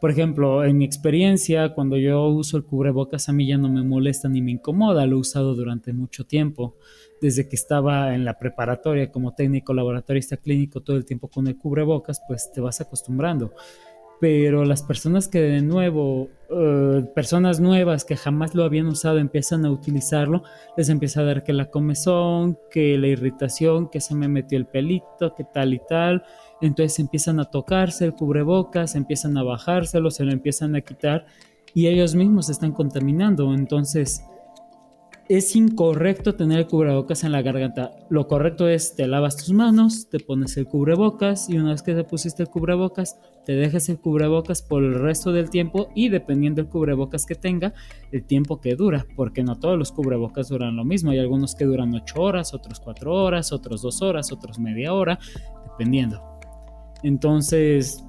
Por 0.00 0.10
ejemplo, 0.10 0.64
en 0.64 0.78
mi 0.78 0.86
experiencia, 0.86 1.74
cuando 1.74 1.98
yo 1.98 2.26
uso 2.28 2.56
el 2.56 2.64
cubrebocas 2.64 3.28
a 3.28 3.32
mí 3.32 3.46
ya 3.46 3.58
no 3.58 3.68
me 3.68 3.82
molesta 3.82 4.28
ni 4.28 4.40
me 4.40 4.52
incomoda, 4.52 5.06
lo 5.06 5.16
he 5.16 5.20
usado 5.20 5.54
durante 5.54 5.92
mucho 5.92 6.24
tiempo. 6.24 6.76
Desde 7.20 7.48
que 7.48 7.56
estaba 7.56 8.14
en 8.14 8.24
la 8.24 8.38
preparatoria 8.38 9.12
como 9.12 9.34
técnico 9.34 9.74
laboratorista 9.74 10.38
clínico 10.38 10.80
todo 10.80 10.96
el 10.96 11.04
tiempo 11.04 11.28
con 11.28 11.46
el 11.48 11.58
cubrebocas, 11.58 12.22
pues 12.26 12.50
te 12.50 12.62
vas 12.62 12.80
acostumbrando 12.80 13.52
pero 14.20 14.66
las 14.66 14.82
personas 14.82 15.28
que 15.28 15.40
de 15.40 15.62
nuevo, 15.62 16.28
eh, 16.50 17.04
personas 17.14 17.58
nuevas 17.58 18.04
que 18.04 18.16
jamás 18.16 18.54
lo 18.54 18.64
habían 18.64 18.86
usado 18.86 19.18
empiezan 19.18 19.64
a 19.64 19.70
utilizarlo, 19.70 20.42
les 20.76 20.90
empieza 20.90 21.22
a 21.22 21.24
dar 21.24 21.42
que 21.42 21.54
la 21.54 21.70
comezón, 21.70 22.58
que 22.70 22.98
la 22.98 23.06
irritación, 23.06 23.88
que 23.88 24.02
se 24.02 24.14
me 24.14 24.28
metió 24.28 24.58
el 24.58 24.66
pelito, 24.66 25.34
que 25.34 25.44
tal 25.44 25.72
y 25.72 25.80
tal, 25.88 26.22
entonces 26.60 26.98
empiezan 26.98 27.40
a 27.40 27.46
tocarse 27.46 28.04
el 28.04 28.14
cubrebocas, 28.14 28.94
empiezan 28.94 29.36
a 29.36 29.42
bajárselo, 29.42 30.10
se 30.10 30.24
lo 30.24 30.32
empiezan 30.32 30.76
a 30.76 30.80
quitar 30.80 31.26
y 31.74 31.86
ellos 31.86 32.14
mismos 32.14 32.46
se 32.46 32.52
están 32.52 32.72
contaminando, 32.72 33.52
entonces 33.54 34.24
es 35.30 35.54
incorrecto 35.54 36.34
tener 36.34 36.58
el 36.58 36.66
cubrebocas 36.66 37.22
en 37.22 37.30
la 37.30 37.40
garganta. 37.40 37.92
Lo 38.08 38.26
correcto 38.26 38.68
es 38.68 38.96
te 38.96 39.06
lavas 39.06 39.36
tus 39.36 39.52
manos, 39.52 40.08
te 40.10 40.18
pones 40.18 40.56
el 40.56 40.66
cubrebocas 40.66 41.48
y 41.48 41.56
una 41.56 41.70
vez 41.70 41.82
que 41.82 41.94
te 41.94 42.02
pusiste 42.02 42.42
el 42.42 42.48
cubrebocas, 42.48 43.16
te 43.44 43.52
dejas 43.52 43.88
el 43.88 44.00
cubrebocas 44.00 44.60
por 44.60 44.82
el 44.82 44.94
resto 44.94 45.30
del 45.30 45.48
tiempo 45.48 45.88
y 45.94 46.08
dependiendo 46.08 46.60
del 46.60 46.68
cubrebocas 46.68 47.26
que 47.26 47.36
tenga, 47.36 47.74
el 48.10 48.24
tiempo 48.24 48.60
que 48.60 48.74
dura, 48.74 49.06
porque 49.14 49.44
no 49.44 49.56
todos 49.56 49.78
los 49.78 49.92
cubrebocas 49.92 50.48
duran 50.48 50.74
lo 50.74 50.84
mismo. 50.84 51.12
Hay 51.12 51.20
algunos 51.20 51.54
que 51.54 51.64
duran 51.64 51.94
8 51.94 52.20
horas, 52.20 52.52
otros 52.52 52.80
4 52.80 53.14
horas, 53.14 53.52
otros 53.52 53.82
2 53.82 54.02
horas, 54.02 54.32
otros 54.32 54.58
media 54.58 54.92
hora, 54.92 55.20
dependiendo. 55.62 56.29
Entonces, 57.02 58.04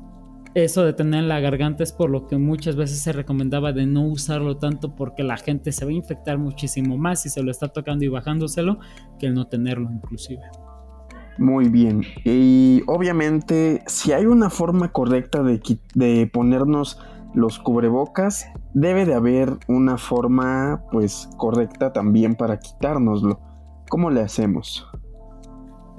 eso 0.54 0.84
de 0.84 0.94
tener 0.94 1.24
la 1.24 1.40
garganta 1.40 1.84
es 1.84 1.94
por 1.94 2.10
lo 2.10 2.28
que 2.28 2.38
muchas 2.38 2.76
veces 2.76 3.00
se 3.00 3.14
recomendaba 3.14 3.72
de 3.72 3.86
no 3.86 4.06
usarlo 4.06 4.58
tanto 4.58 4.96
porque 4.96 5.24
la 5.24 5.38
gente 5.38 5.72
se 5.72 5.86
va 5.86 5.92
a 5.92 5.94
infectar 5.94 6.38
muchísimo 6.38 6.98
más 6.98 7.22
si 7.22 7.30
se 7.30 7.42
lo 7.42 7.52
está 7.52 7.70
tocando 7.70 8.04
y 8.04 8.10
bajándoselo 8.10 8.80
que 9.18 9.28
el 9.28 9.34
no 9.34 9.48
tenerlo 9.48 9.90
inclusive. 9.92 10.42
Muy 11.38 11.70
bien. 11.70 12.04
Y 12.26 12.84
obviamente 12.88 13.82
si 13.88 14.12
hay 14.12 14.26
una 14.26 14.50
forma 14.50 14.92
correcta 14.92 15.42
de, 15.42 15.62
de 15.96 16.30
ponernos 16.32 17.00
los 17.34 17.58
cubrebocas, 17.58 18.46
debe 18.74 19.06
de 19.06 19.14
haber 19.14 19.58
una 19.70 19.98
forma 19.98 20.84
pues 20.92 21.30
correcta 21.38 21.94
también 21.94 22.36
para 22.36 22.60
quitárnoslo. 22.60 23.40
¿Cómo 23.90 24.10
le 24.10 24.22
hacemos? 24.22 24.86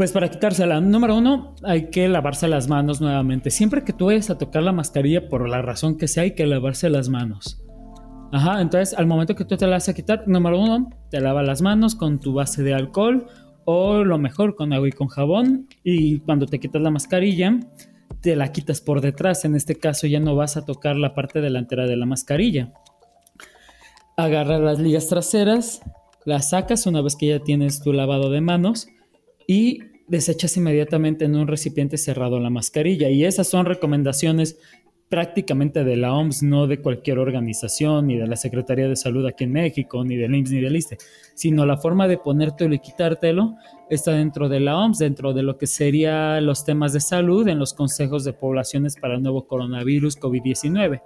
Pues 0.03 0.11
para 0.11 0.29
quitársela, 0.29 0.81
número 0.81 1.17
uno, 1.17 1.55
hay 1.63 1.89
que 1.89 2.09
lavarse 2.09 2.49
las 2.49 2.67
manos 2.67 3.01
nuevamente. 3.01 3.53
Siempre 3.53 3.85
que 3.85 3.93
tú 3.93 4.07
vayas 4.07 4.31
a 4.31 4.37
tocar 4.37 4.65
la 4.65 4.73
mascarilla, 4.73 5.29
por 5.29 5.49
la 5.49 5.63
razón 5.63 5.97
que 5.97 6.09
sea, 6.09 6.25
hay 6.25 6.33
que 6.33 6.45
lavarse 6.45 6.91
las 6.91 7.09
manos. 7.09 7.63
Ajá, 8.33 8.61
entonces 8.61 8.99
al 8.99 9.07
momento 9.07 9.37
que 9.37 9.45
tú 9.45 9.57
te 9.57 9.65
la 9.65 9.75
vas 9.77 9.89
a 9.89 9.95
quitar, 9.95 10.27
número 10.27 10.59
uno, 10.59 10.91
te 11.09 11.21
lavas 11.21 11.47
las 11.47 11.63
manos 11.63 11.95
con 11.95 12.19
tu 12.19 12.33
base 12.33 12.65
de 12.65 12.75
alcohol 12.75 13.29
o 13.65 14.03
lo 14.03 14.19
mejor 14.19 14.57
con 14.57 14.73
agua 14.73 14.89
y 14.89 14.91
con 14.91 15.07
jabón. 15.07 15.69
Y 15.85 16.19
cuando 16.19 16.47
te 16.47 16.59
quitas 16.59 16.83
la 16.83 16.91
mascarilla, 16.91 17.61
te 18.21 18.35
la 18.35 18.51
quitas 18.51 18.81
por 18.81 19.03
detrás. 19.03 19.45
En 19.45 19.55
este 19.55 19.77
caso 19.77 20.09
ya 20.09 20.19
no 20.19 20.35
vas 20.35 20.57
a 20.57 20.65
tocar 20.65 20.97
la 20.97 21.15
parte 21.15 21.41
delantera 21.41 21.87
de 21.87 21.97
la 21.97 22.07
mascarilla. 22.07 22.73
Agarra 24.17 24.59
las 24.59 24.81
ligas 24.81 25.07
traseras, 25.07 25.81
las 26.25 26.51
sacas 26.51 26.87
una 26.87 27.03
vez 27.03 27.15
que 27.15 27.29
ya 27.29 27.39
tienes 27.39 27.81
tu 27.81 27.93
lavado 27.93 28.31
de 28.31 28.41
manos 28.41 28.89
y 29.47 29.92
desechas 30.09 30.57
inmediatamente 30.57 31.25
en 31.25 31.37
un 31.37 31.47
recipiente 31.47 31.97
cerrado 31.97 32.41
la 32.41 32.51
mascarilla. 32.51 33.09
Y 33.11 33.25
esas 33.25 33.49
son 33.49 33.67
recomendaciones 33.67 34.59
prácticamente 35.13 35.85
de 35.85 35.97
la 35.99 36.15
OMS, 36.15 36.43
no 36.43 36.67
de 36.67 36.81
cualquier 36.81 37.19
organización, 37.19 38.07
ni 38.07 38.17
de 38.17 38.27
la 38.27 38.37
Secretaría 38.37 38.89
de 38.89 38.97
Salud 38.97 39.27
aquí 39.27 39.45
en 39.45 39.53
México, 39.53 40.03
ni 40.05 40.17
del 40.17 40.35
IMSS, 40.35 40.53
ni 40.53 40.61
del 40.63 40.75
ISTE, 40.75 40.97
sino 41.35 41.67
la 41.67 41.77
forma 41.77 42.09
de 42.09 42.17
ponértelo 42.17 42.75
y 42.75 42.79
quitártelo 42.79 43.57
está 43.91 44.13
dentro 44.13 44.49
de 44.49 44.61
la 44.61 44.79
OMS, 44.79 44.99
dentro 44.99 45.35
de 45.35 45.43
lo 45.43 45.59
que 45.59 45.67
serían 45.67 46.47
los 46.47 46.65
temas 46.65 46.95
de 46.95 47.01
salud 47.01 47.47
en 47.47 47.59
los 47.59 47.75
consejos 47.75 48.25
de 48.25 48.33
poblaciones 48.33 48.97
para 48.97 49.17
el 49.17 49.23
nuevo 49.23 49.47
coronavirus 49.47 50.19
COVID-19. 50.19 51.03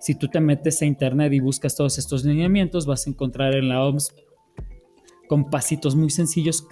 Si 0.00 0.14
tú 0.14 0.28
te 0.28 0.40
metes 0.40 0.80
a 0.80 0.86
internet 0.86 1.30
y 1.34 1.40
buscas 1.40 1.76
todos 1.76 1.98
estos 1.98 2.24
lineamientos, 2.24 2.86
vas 2.86 3.06
a 3.06 3.10
encontrar 3.10 3.54
en 3.54 3.68
la 3.68 3.84
OMS 3.84 4.14
con 5.28 5.50
pasitos 5.50 5.94
muy 5.94 6.08
sencillos 6.08 6.66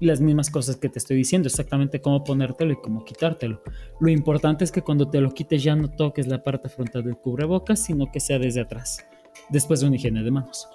las 0.00 0.20
mismas 0.20 0.50
cosas 0.50 0.76
que 0.76 0.88
te 0.88 0.98
estoy 0.98 1.16
diciendo, 1.16 1.48
exactamente 1.48 2.00
cómo 2.00 2.24
ponértelo 2.24 2.72
y 2.72 2.76
cómo 2.76 3.04
quitártelo. 3.04 3.62
Lo 4.00 4.10
importante 4.10 4.64
es 4.64 4.72
que 4.72 4.82
cuando 4.82 5.08
te 5.08 5.20
lo 5.20 5.32
quites 5.32 5.62
ya 5.62 5.76
no 5.76 5.90
toques 5.90 6.26
la 6.26 6.42
parte 6.42 6.68
frontal 6.68 7.04
del 7.04 7.16
cubrebocas, 7.16 7.84
sino 7.84 8.10
que 8.10 8.20
sea 8.20 8.38
desde 8.38 8.60
atrás, 8.60 9.04
después 9.48 9.80
de 9.80 9.86
una 9.86 9.96
higiene 9.96 10.22
de 10.22 10.30
manos. 10.30 10.68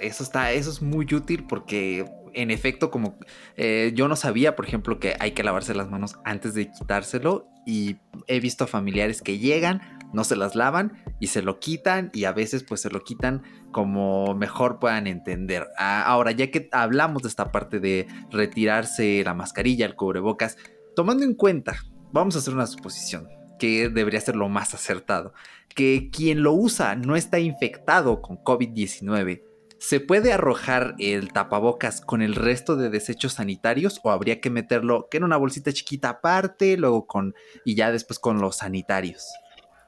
Eso 0.00 0.24
está, 0.24 0.52
eso 0.52 0.70
es 0.70 0.82
muy 0.82 1.06
útil 1.14 1.44
porque 1.48 2.04
en 2.34 2.50
efecto, 2.50 2.90
como 2.90 3.18
eh, 3.56 3.92
yo 3.94 4.08
no 4.08 4.16
sabía, 4.16 4.56
por 4.56 4.66
ejemplo, 4.66 4.98
que 4.98 5.14
hay 5.20 5.32
que 5.32 5.42
lavarse 5.42 5.74
las 5.74 5.90
manos 5.90 6.16
antes 6.24 6.54
de 6.54 6.70
quitárselo 6.70 7.46
y 7.66 7.96
he 8.26 8.40
visto 8.40 8.66
familiares 8.66 9.22
que 9.22 9.38
llegan, 9.38 9.80
no 10.12 10.24
se 10.24 10.36
las 10.36 10.54
lavan 10.54 10.92
y 11.20 11.28
se 11.28 11.42
lo 11.42 11.58
quitan 11.60 12.10
y 12.12 12.24
a 12.24 12.32
veces 12.32 12.64
pues 12.64 12.80
se 12.80 12.90
lo 12.90 13.02
quitan 13.02 13.42
como 13.70 14.34
mejor 14.34 14.78
puedan 14.78 15.06
entender. 15.06 15.68
Ah, 15.78 16.02
ahora, 16.02 16.32
ya 16.32 16.50
que 16.50 16.68
hablamos 16.72 17.22
de 17.22 17.28
esta 17.28 17.52
parte 17.52 17.80
de 17.80 18.06
retirarse 18.30 19.22
la 19.24 19.34
mascarilla, 19.34 19.86
el 19.86 19.96
cubrebocas, 19.96 20.56
tomando 20.94 21.24
en 21.24 21.34
cuenta, 21.34 21.76
vamos 22.12 22.36
a 22.36 22.40
hacer 22.40 22.54
una 22.54 22.66
suposición 22.66 23.28
que 23.58 23.88
debería 23.88 24.20
ser 24.20 24.36
lo 24.36 24.48
más 24.48 24.74
acertado, 24.74 25.32
que 25.74 26.10
quien 26.10 26.42
lo 26.42 26.52
usa 26.52 26.96
no 26.96 27.16
está 27.16 27.38
infectado 27.38 28.20
con 28.20 28.36
COVID-19 28.38 29.42
¿Se 29.82 29.98
puede 29.98 30.32
arrojar 30.32 30.94
el 31.00 31.32
tapabocas 31.32 32.00
con 32.00 32.22
el 32.22 32.36
resto 32.36 32.76
de 32.76 32.88
desechos 32.88 33.32
sanitarios 33.32 33.98
o 34.04 34.12
habría 34.12 34.40
que 34.40 34.48
meterlo 34.48 35.08
en 35.10 35.24
una 35.24 35.36
bolsita 35.36 35.72
chiquita 35.72 36.08
aparte, 36.08 36.76
luego 36.76 37.08
con 37.08 37.34
y 37.64 37.74
ya 37.74 37.90
después 37.90 38.20
con 38.20 38.40
los 38.40 38.58
sanitarios? 38.58 39.26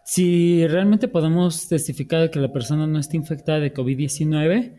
Si 0.04 0.66
realmente 0.66 1.08
podemos 1.08 1.66
testificar 1.66 2.30
que 2.30 2.38
la 2.38 2.52
persona 2.52 2.87
no 2.87 2.99
está 2.99 3.16
infectada 3.16 3.61
de 3.61 3.73
COVID-19, 3.73 4.78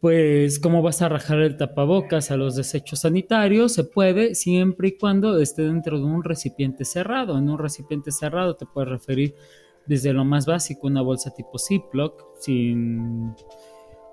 pues 0.00 0.58
cómo 0.58 0.82
vas 0.82 1.00
a 1.00 1.06
arrojar 1.06 1.40
el 1.40 1.56
tapabocas 1.56 2.30
a 2.30 2.36
los 2.36 2.56
desechos 2.56 3.00
sanitarios, 3.00 3.72
se 3.72 3.84
puede 3.84 4.34
siempre 4.34 4.88
y 4.88 4.98
cuando 4.98 5.38
esté 5.38 5.62
dentro 5.62 5.98
de 5.98 6.04
un 6.04 6.22
recipiente 6.22 6.84
cerrado. 6.84 7.38
En 7.38 7.48
un 7.48 7.58
recipiente 7.58 8.12
cerrado 8.12 8.56
te 8.56 8.66
puedes 8.66 8.90
referir 8.90 9.34
desde 9.86 10.12
lo 10.12 10.24
más 10.24 10.44
básico, 10.44 10.86
una 10.86 11.02
bolsa 11.02 11.34
tipo 11.34 11.58
Ziploc, 11.58 12.22
sin 12.38 13.34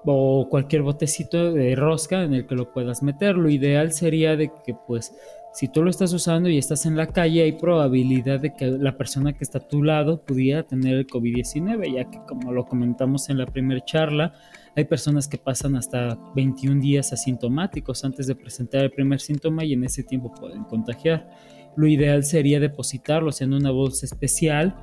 o 0.10 0.48
cualquier 0.50 0.84
botecito 0.84 1.52
de 1.52 1.76
rosca 1.76 2.24
en 2.24 2.34
el 2.34 2.48
que 2.48 2.56
lo 2.56 2.72
puedas 2.72 3.04
meter. 3.04 3.36
Lo 3.36 3.50
ideal 3.50 3.92
sería 3.92 4.38
de 4.38 4.50
que 4.66 4.74
pues 4.74 5.14
si 5.54 5.68
tú 5.68 5.84
lo 5.84 5.90
estás 5.90 6.14
usando 6.14 6.48
y 6.48 6.58
estás 6.58 6.86
en 6.86 6.96
la 6.96 7.08
calle 7.08 7.44
hay 7.44 7.52
probabilidad 7.52 8.40
de 8.40 8.54
que 8.54 8.68
la 8.68 8.96
persona 8.96 9.34
que 9.34 9.44
está 9.44 9.58
a 9.58 9.68
tu 9.68 9.84
lado 9.84 10.24
pudiera 10.24 10.64
tener 10.64 10.96
el 10.96 11.08
COVID-19, 11.08 11.94
ya 11.94 12.10
que 12.10 12.20
como 12.26 12.54
lo 12.54 12.66
comentamos 12.66 13.30
en 13.30 13.38
la 13.38 13.48
primera 13.48 13.84
charla, 13.84 14.34
hay 14.78 14.86
personas 14.86 15.28
que 15.28 15.38
pasan 15.38 15.76
hasta 15.76 16.18
21 16.36 16.80
días 16.80 17.12
asintomáticos 17.12 18.06
antes 18.06 18.28
de 18.28 18.36
presentar 18.36 18.84
el 18.86 18.92
primer 18.92 19.20
síntoma 19.20 19.66
y 19.66 19.74
en 19.74 19.84
ese 19.84 20.04
tiempo 20.04 20.34
pueden 20.34 20.64
contagiar. 20.64 21.28
Lo 21.76 21.86
ideal 21.88 22.24
sería 22.24 22.60
depositarlos 22.60 23.42
en 23.42 23.54
una 23.54 23.72
bolsa 23.72 24.06
especial 24.06 24.76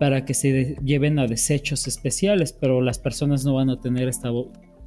para 0.00 0.24
que 0.24 0.32
se 0.32 0.76
lleven 0.82 1.18
a 1.18 1.26
desechos 1.26 1.86
especiales, 1.86 2.54
pero 2.54 2.80
las 2.80 2.98
personas 2.98 3.44
no 3.44 3.56
van 3.56 3.68
a 3.68 3.82
tener 3.82 4.08
esta 4.08 4.30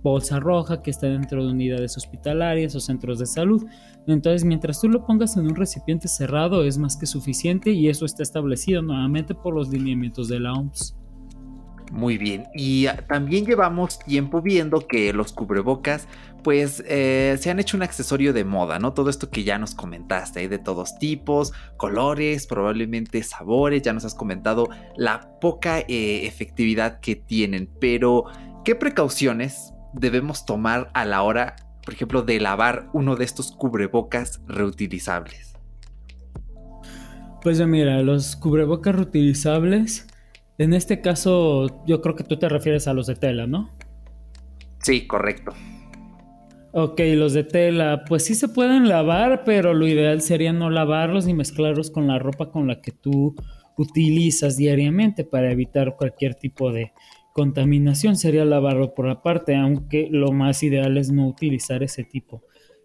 bolsa 0.01 0.39
roja 0.39 0.81
que 0.81 0.89
está 0.89 1.05
dentro 1.05 1.45
de 1.45 1.51
unidades 1.51 1.95
hospitalarias 1.97 2.73
o 2.73 2.79
centros 2.79 3.19
de 3.19 3.27
salud. 3.27 3.63
Entonces, 4.07 4.43
mientras 4.43 4.81
tú 4.81 4.89
lo 4.89 5.05
pongas 5.05 5.37
en 5.37 5.45
un 5.45 5.55
recipiente 5.55 6.07
cerrado 6.07 6.63
es 6.63 6.79
más 6.79 6.97
que 6.97 7.05
suficiente 7.05 7.69
y 7.69 7.89
eso 7.89 8.07
está 8.07 8.23
establecido 8.23 8.81
nuevamente 8.81 9.35
por 9.35 9.53
los 9.53 9.69
lineamientos 9.69 10.29
de 10.29 10.39
la 10.39 10.53
OMS. 10.53 10.95
Muy 11.93 12.17
bien, 12.17 12.47
y 12.55 12.87
ah, 12.87 13.05
también 13.07 13.45
llevamos 13.45 13.99
tiempo 13.99 14.41
viendo 14.41 14.87
que 14.87 15.13
los 15.13 15.31
cubrebocas 15.31 16.07
pues 16.43 16.83
eh, 16.87 17.37
se 17.39 17.51
han 17.51 17.59
hecho 17.59 17.77
un 17.77 17.83
accesorio 17.83 18.33
de 18.33 18.43
moda, 18.43 18.79
¿no? 18.79 18.93
Todo 18.93 19.11
esto 19.11 19.29
que 19.29 19.43
ya 19.43 19.59
nos 19.59 19.75
comentaste, 19.75 20.49
de 20.49 20.57
todos 20.57 20.97
tipos, 20.97 21.53
colores, 21.77 22.47
probablemente 22.47 23.21
sabores, 23.21 23.83
ya 23.83 23.93
nos 23.93 24.05
has 24.05 24.15
comentado 24.15 24.69
la 24.97 25.37
poca 25.39 25.81
eh, 25.81 26.25
efectividad 26.25 26.99
que 26.99 27.15
tienen, 27.15 27.69
pero 27.79 28.23
¿qué 28.65 28.73
precauciones 28.73 29.71
debemos 29.93 30.47
tomar 30.47 30.89
a 30.95 31.05
la 31.05 31.21
hora, 31.21 31.55
por 31.85 31.93
ejemplo, 31.93 32.23
de 32.23 32.39
lavar 32.39 32.89
uno 32.93 33.15
de 33.15 33.23
estos 33.23 33.51
cubrebocas 33.51 34.41
reutilizables? 34.47 35.53
Pues 37.43 37.63
mira, 37.67 38.01
los 38.01 38.35
cubrebocas 38.35 38.95
reutilizables 38.95 40.07
en 40.57 40.73
este 40.73 41.01
caso, 41.01 41.83
yo 41.85 42.01
creo 42.01 42.15
que 42.15 42.23
tú 42.23 42.37
te 42.37 42.49
refieres 42.49 42.87
a 42.87 42.93
los 42.93 43.07
de 43.07 43.15
tela, 43.15 43.47
¿no? 43.47 43.69
Sí, 44.81 45.07
correcto. 45.07 45.53
Ok, 46.71 46.99
los 47.15 47.33
de 47.33 47.43
tela, 47.43 48.03
pues 48.07 48.25
sí 48.25 48.35
se 48.35 48.47
pueden 48.47 48.89
lavar, 48.89 49.43
pero 49.45 49.73
lo 49.73 49.87
ideal 49.87 50.21
sería 50.21 50.53
no 50.53 50.69
lavarlos 50.69 51.25
ni 51.25 51.33
mezclarlos 51.33 51.91
con 51.91 52.07
la 52.07 52.17
ropa 52.17 52.49
con 52.51 52.67
la 52.67 52.81
que 52.81 52.91
tú 52.91 53.35
utilizas 53.77 54.57
diariamente 54.57 55.23
para 55.23 55.51
evitar 55.51 55.95
cualquier 55.95 56.35
tipo 56.35 56.71
de 56.71 56.91
contaminación. 57.33 58.15
Sería 58.15 58.43
lavarlo 58.43 58.93
por 58.93 59.09
aparte, 59.09 59.55
aunque 59.55 60.07
lo 60.11 60.31
más 60.31 60.63
ideal 60.63 60.97
es 60.97 61.11
no 61.11 61.27
utilizar 61.27 61.83
ese 61.83 62.03
tipo. 62.03 62.43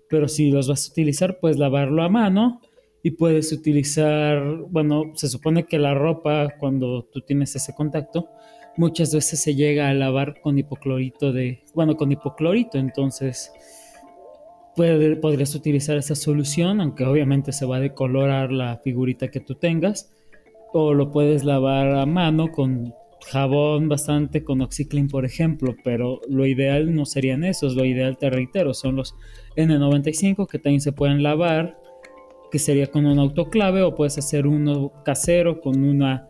Pero 0.09 0.29
si 0.29 0.51
los 0.51 0.69
vas 0.69 0.87
a 0.87 0.91
utilizar, 0.91 1.39
pues 1.41 1.59
lavarlo 1.59 2.03
a 2.03 2.09
mano 2.09 2.61
y 3.09 3.13
puedes 3.13 3.53
utilizar, 3.53 4.67
bueno, 4.69 5.13
se 5.15 5.29
supone 5.29 5.65
que 5.65 5.79
la 5.79 5.95
ropa 5.95 6.51
cuando 6.59 7.05
tú 7.05 7.23
tienes 7.23 7.57
ese 7.57 7.75
contacto 7.75 8.29
muchas 8.77 9.15
veces 9.15 9.41
se 9.41 9.55
llega 9.55 9.89
a 9.89 9.95
lavar 9.95 10.43
con 10.43 10.59
hipoclorito 10.59 11.33
de, 11.33 11.65
bueno, 11.75 11.97
con 11.97 12.13
hipoclorito, 12.13 12.77
entonces 12.77 13.51
podrías 14.77 15.55
utilizar 15.55 15.97
esa 15.97 16.15
solución, 16.15 16.83
aunque 16.83 17.07
obviamente 17.07 17.53
se 17.53 17.65
va 17.65 17.77
a 17.77 17.81
decolorar 17.81 18.53
la 18.53 18.77
figurita 18.85 19.29
que 19.29 19.41
tú 19.41 19.55
tengas, 19.55 20.15
o 20.75 20.93
lo 20.93 21.11
puedes 21.11 21.45
lavar 21.45 21.95
a 21.95 22.05
mano 22.05 22.53
con 22.53 22.93
jabón 23.27 23.89
bastante 23.89 24.45
con 24.45 24.61
Oxyclean, 24.61 25.09
por 25.09 25.25
ejemplo, 25.25 25.75
pero 25.83 26.21
lo 26.29 26.45
ideal 26.45 26.95
no 26.95 27.07
serían 27.07 27.43
esos, 27.43 27.75
lo 27.75 27.87
ideal, 27.87 28.19
te 28.19 28.29
reitero, 28.29 28.75
son 28.75 28.97
los 28.97 29.15
N95 29.57 30.47
que 30.47 30.59
también 30.59 30.83
se 30.83 30.93
pueden 30.93 31.23
lavar 31.23 31.88
que 32.51 32.59
sería 32.59 32.87
con 32.89 33.07
un 33.07 33.19
autoclave 33.19 33.83
o 33.83 33.95
puedes 33.95 34.19
hacer 34.19 34.47
uno 34.47 34.93
casero 35.05 35.61
con 35.61 35.83
una 35.83 36.27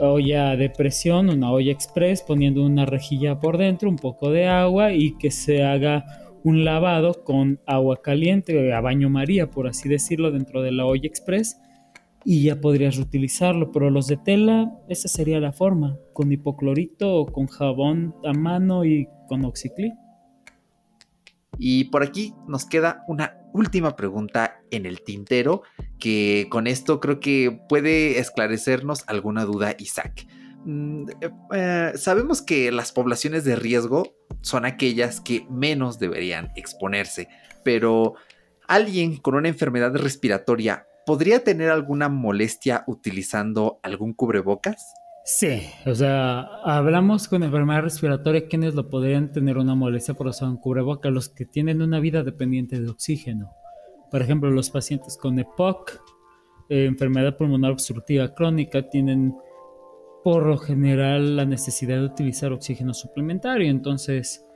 olla 0.00 0.56
de 0.56 0.70
presión, 0.70 1.30
una 1.30 1.50
olla 1.50 1.72
express, 1.72 2.22
poniendo 2.22 2.64
una 2.64 2.86
rejilla 2.86 3.38
por 3.38 3.58
dentro, 3.58 3.88
un 3.88 3.96
poco 3.96 4.30
de 4.30 4.46
agua 4.46 4.92
y 4.92 5.16
que 5.18 5.30
se 5.30 5.62
haga 5.62 6.04
un 6.42 6.64
lavado 6.64 7.24
con 7.24 7.60
agua 7.66 8.00
caliente, 8.02 8.72
a 8.72 8.80
baño 8.80 9.10
María, 9.10 9.50
por 9.50 9.66
así 9.66 9.88
decirlo, 9.88 10.30
dentro 10.30 10.62
de 10.62 10.72
la 10.72 10.86
olla 10.86 11.06
express 11.06 11.60
y 12.24 12.42
ya 12.42 12.60
podrías 12.60 12.96
reutilizarlo. 12.96 13.72
Pero 13.72 13.90
los 13.90 14.06
de 14.06 14.16
tela, 14.16 14.72
esa 14.88 15.08
sería 15.08 15.40
la 15.40 15.52
forma, 15.52 15.98
con 16.12 16.30
hipoclorito 16.30 17.14
o 17.14 17.26
con 17.26 17.46
jabón 17.46 18.14
a 18.24 18.32
mano 18.32 18.84
y 18.84 19.08
con 19.28 19.44
oxiclin. 19.44 19.94
Y 21.58 21.84
por 21.84 22.02
aquí 22.02 22.34
nos 22.46 22.66
queda 22.66 23.04
una 23.08 23.38
última 23.56 23.96
pregunta 23.96 24.60
en 24.70 24.86
el 24.86 25.02
tintero, 25.02 25.62
que 25.98 26.46
con 26.50 26.66
esto 26.66 27.00
creo 27.00 27.20
que 27.20 27.58
puede 27.68 28.18
esclarecernos 28.18 29.04
alguna 29.06 29.44
duda, 29.44 29.74
Isaac. 29.78 30.26
Mm, 30.64 31.08
eh, 31.20 31.30
eh, 31.54 31.92
sabemos 31.96 32.42
que 32.42 32.70
las 32.70 32.92
poblaciones 32.92 33.44
de 33.44 33.56
riesgo 33.56 34.14
son 34.42 34.64
aquellas 34.64 35.20
que 35.20 35.46
menos 35.48 35.98
deberían 35.98 36.52
exponerse, 36.56 37.28
pero 37.64 38.14
alguien 38.68 39.16
con 39.16 39.34
una 39.34 39.48
enfermedad 39.48 39.94
respiratoria 39.94 40.86
podría 41.06 41.42
tener 41.44 41.70
alguna 41.70 42.08
molestia 42.08 42.84
utilizando 42.86 43.78
algún 43.82 44.12
cubrebocas? 44.12 44.92
Sí, 45.28 45.60
o 45.84 45.92
sea, 45.92 46.42
hablamos 46.62 47.26
con 47.26 47.42
enfermedad 47.42 47.82
respiratoria, 47.82 48.46
quienes 48.46 48.76
lo 48.76 48.88
podrían 48.88 49.32
tener 49.32 49.58
una 49.58 49.74
molestia 49.74 50.14
por 50.14 50.28
usar 50.28 50.48
un 50.48 50.56
cubrebocas, 50.56 51.12
los 51.12 51.28
que 51.28 51.44
tienen 51.44 51.82
una 51.82 51.98
vida 51.98 52.22
dependiente 52.22 52.78
de 52.80 52.88
oxígeno. 52.88 53.50
Por 54.08 54.22
ejemplo, 54.22 54.52
los 54.52 54.70
pacientes 54.70 55.16
con 55.16 55.36
EPOC, 55.36 56.00
eh, 56.68 56.84
enfermedad 56.84 57.36
pulmonar 57.36 57.72
obstructiva 57.72 58.36
crónica, 58.36 58.88
tienen 58.88 59.34
por 60.22 60.46
lo 60.46 60.58
general 60.58 61.34
la 61.34 61.44
necesidad 61.44 61.96
de 61.96 62.04
utilizar 62.04 62.52
oxígeno 62.52 62.94
suplementario. 62.94 63.68
Entonces, 63.68 64.46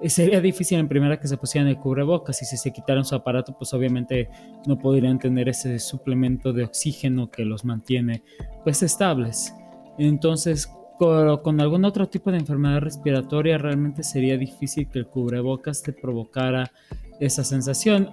eh, 0.00 0.08
sería 0.08 0.40
difícil 0.40 0.78
en 0.78 0.86
primera 0.86 1.18
que 1.18 1.26
se 1.26 1.38
pusieran 1.38 1.68
el 1.68 1.78
cubrebocas 1.78 2.40
y 2.40 2.44
si 2.44 2.56
se 2.56 2.72
quitaran 2.72 3.04
su 3.04 3.16
aparato, 3.16 3.58
pues 3.58 3.74
obviamente 3.74 4.30
no 4.64 4.78
podrían 4.78 5.18
tener 5.18 5.48
ese 5.48 5.80
suplemento 5.80 6.52
de 6.52 6.62
oxígeno 6.62 7.32
que 7.32 7.44
los 7.44 7.64
mantiene 7.64 8.22
pues 8.62 8.84
estables. 8.84 9.52
Entonces, 9.98 10.68
con, 10.98 11.60
algún 11.60 11.84
otro 11.86 12.08
tipo 12.08 12.30
de 12.30 12.38
enfermedad 12.38 12.80
respiratoria, 12.80 13.56
realmente 13.56 14.02
sería 14.02 14.36
difícil 14.36 14.86
que 14.88 14.98
el 14.98 15.06
cubrebocas 15.06 15.82
te 15.82 15.94
provocara 15.94 16.70
esa 17.18 17.42
sensación. 17.42 18.10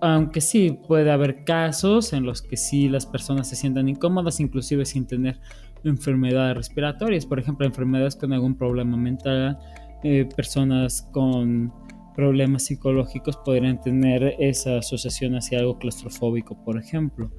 Aunque 0.00 0.40
sí, 0.40 0.78
puede 0.86 1.10
haber 1.10 1.44
casos 1.44 2.12
en 2.12 2.24
los 2.24 2.40
que 2.40 2.56
sí 2.56 2.88
las 2.88 3.04
personas 3.04 3.48
se 3.48 3.56
sientan 3.56 3.88
incómodas, 3.88 4.38
inclusive 4.38 4.84
sin 4.84 5.06
tener 5.06 5.40
enfermedades 5.82 6.56
respiratorias. 6.56 7.26
Por 7.26 7.40
ejemplo, 7.40 7.66
enfermedades 7.66 8.14
con 8.14 8.32
algún 8.32 8.56
problema 8.56 8.96
mental, 8.96 9.58
eh, 10.04 10.28
personas 10.36 11.08
con 11.10 11.72
problemas 12.14 12.66
psicológicos 12.66 13.36
podrían 13.38 13.80
tener 13.80 14.36
esa 14.38 14.78
asociación 14.78 15.34
hacia 15.34 15.58
algo 15.58 15.78
claustrofóbico, 15.78 16.54
por 16.64 16.78
ejemplo 16.78 17.32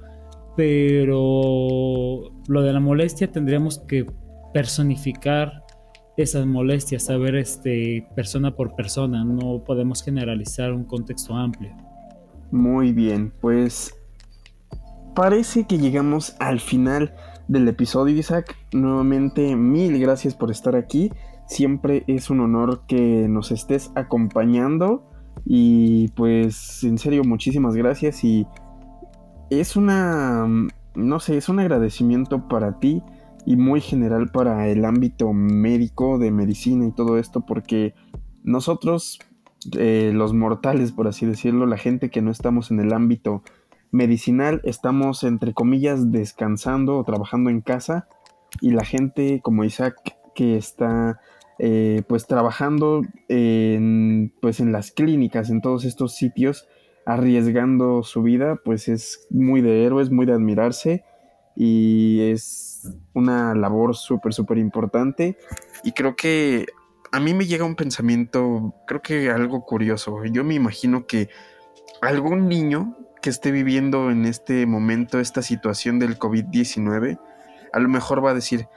pero 0.55 2.31
lo 2.47 2.61
de 2.61 2.73
la 2.73 2.79
molestia 2.79 3.31
tendríamos 3.31 3.79
que 3.79 4.05
personificar 4.53 5.63
esas 6.17 6.45
molestias, 6.45 7.03
saber 7.03 7.35
este, 7.35 8.07
persona 8.15 8.55
por 8.55 8.75
persona, 8.75 9.23
no 9.25 9.63
podemos 9.65 10.01
generalizar 10.01 10.71
un 10.71 10.85
contexto 10.85 11.33
amplio. 11.33 11.75
Muy 12.51 12.93
bien, 12.93 13.33
pues 13.41 13.93
parece 15.13 15.65
que 15.65 15.77
llegamos 15.77 16.35
al 16.39 16.59
final 16.59 17.13
del 17.47 17.67
episodio, 17.67 18.15
Isaac. 18.15 18.55
Nuevamente, 18.71 19.55
mil 19.55 19.99
gracias 19.99 20.35
por 20.35 20.51
estar 20.51 20.75
aquí. 20.75 21.11
Siempre 21.47 22.03
es 22.07 22.29
un 22.29 22.39
honor 22.39 22.83
que 22.87 23.27
nos 23.27 23.51
estés 23.51 23.91
acompañando. 23.95 25.09
Y 25.45 26.09
pues, 26.09 26.83
en 26.83 26.97
serio, 26.97 27.23
muchísimas 27.23 27.75
gracias 27.75 28.23
y 28.23 28.47
es 29.49 29.75
una, 29.75 30.47
no 30.95 31.19
sé, 31.19 31.37
es 31.37 31.49
un 31.49 31.59
agradecimiento 31.59 32.47
para 32.47 32.79
ti 32.79 33.03
y 33.45 33.57
muy 33.57 33.81
general 33.81 34.31
para 34.31 34.67
el 34.67 34.85
ámbito 34.85 35.33
médico, 35.33 36.17
de 36.17 36.31
medicina 36.31 36.87
y 36.87 36.91
todo 36.91 37.17
esto, 37.17 37.41
porque 37.41 37.93
nosotros, 38.43 39.19
eh, 39.77 40.11
los 40.13 40.33
mortales, 40.33 40.91
por 40.91 41.07
así 41.07 41.25
decirlo, 41.25 41.65
la 41.65 41.77
gente 41.77 42.09
que 42.09 42.21
no 42.21 42.31
estamos 42.31 42.71
en 42.71 42.79
el 42.79 42.91
ámbito 42.93 43.43
medicinal, 43.91 44.61
estamos, 44.63 45.23
entre 45.23 45.53
comillas, 45.53 46.11
descansando 46.11 46.97
o 46.97 47.03
trabajando 47.03 47.49
en 47.49 47.61
casa, 47.61 48.07
y 48.61 48.71
la 48.71 48.83
gente 48.83 49.41
como 49.43 49.63
Isaac, 49.63 49.95
que 50.33 50.57
está 50.57 51.19
eh, 51.59 52.03
pues 52.07 52.27
trabajando 52.27 53.01
en, 53.29 54.33
pues 54.41 54.59
en 54.59 54.71
las 54.71 54.91
clínicas, 54.91 55.49
en 55.49 55.61
todos 55.61 55.85
estos 55.85 56.15
sitios, 56.15 56.67
arriesgando 57.05 58.03
su 58.03 58.23
vida, 58.23 58.55
pues 58.63 58.87
es 58.87 59.27
muy 59.29 59.61
de 59.61 59.85
héroes, 59.85 60.11
muy 60.11 60.25
de 60.25 60.33
admirarse 60.33 61.03
y 61.55 62.31
es 62.31 62.97
una 63.13 63.55
labor 63.55 63.95
súper, 63.95 64.33
súper 64.33 64.57
importante. 64.57 65.37
Y 65.83 65.91
creo 65.91 66.15
que 66.15 66.65
a 67.11 67.19
mí 67.19 67.33
me 67.33 67.45
llega 67.45 67.63
un 67.63 67.75
pensamiento, 67.75 68.73
creo 68.87 69.01
que 69.01 69.29
algo 69.29 69.65
curioso. 69.65 70.25
Yo 70.25 70.43
me 70.43 70.55
imagino 70.55 71.05
que 71.07 71.29
algún 72.01 72.49
niño 72.49 72.97
que 73.21 73.29
esté 73.29 73.51
viviendo 73.51 74.11
en 74.11 74.25
este 74.25 74.65
momento 74.65 75.19
esta 75.19 75.41
situación 75.41 75.99
del 75.99 76.19
COVID-19, 76.19 77.19
a 77.71 77.79
lo 77.79 77.89
mejor 77.89 78.23
va 78.23 78.31
a 78.31 78.35
decir, 78.35 78.67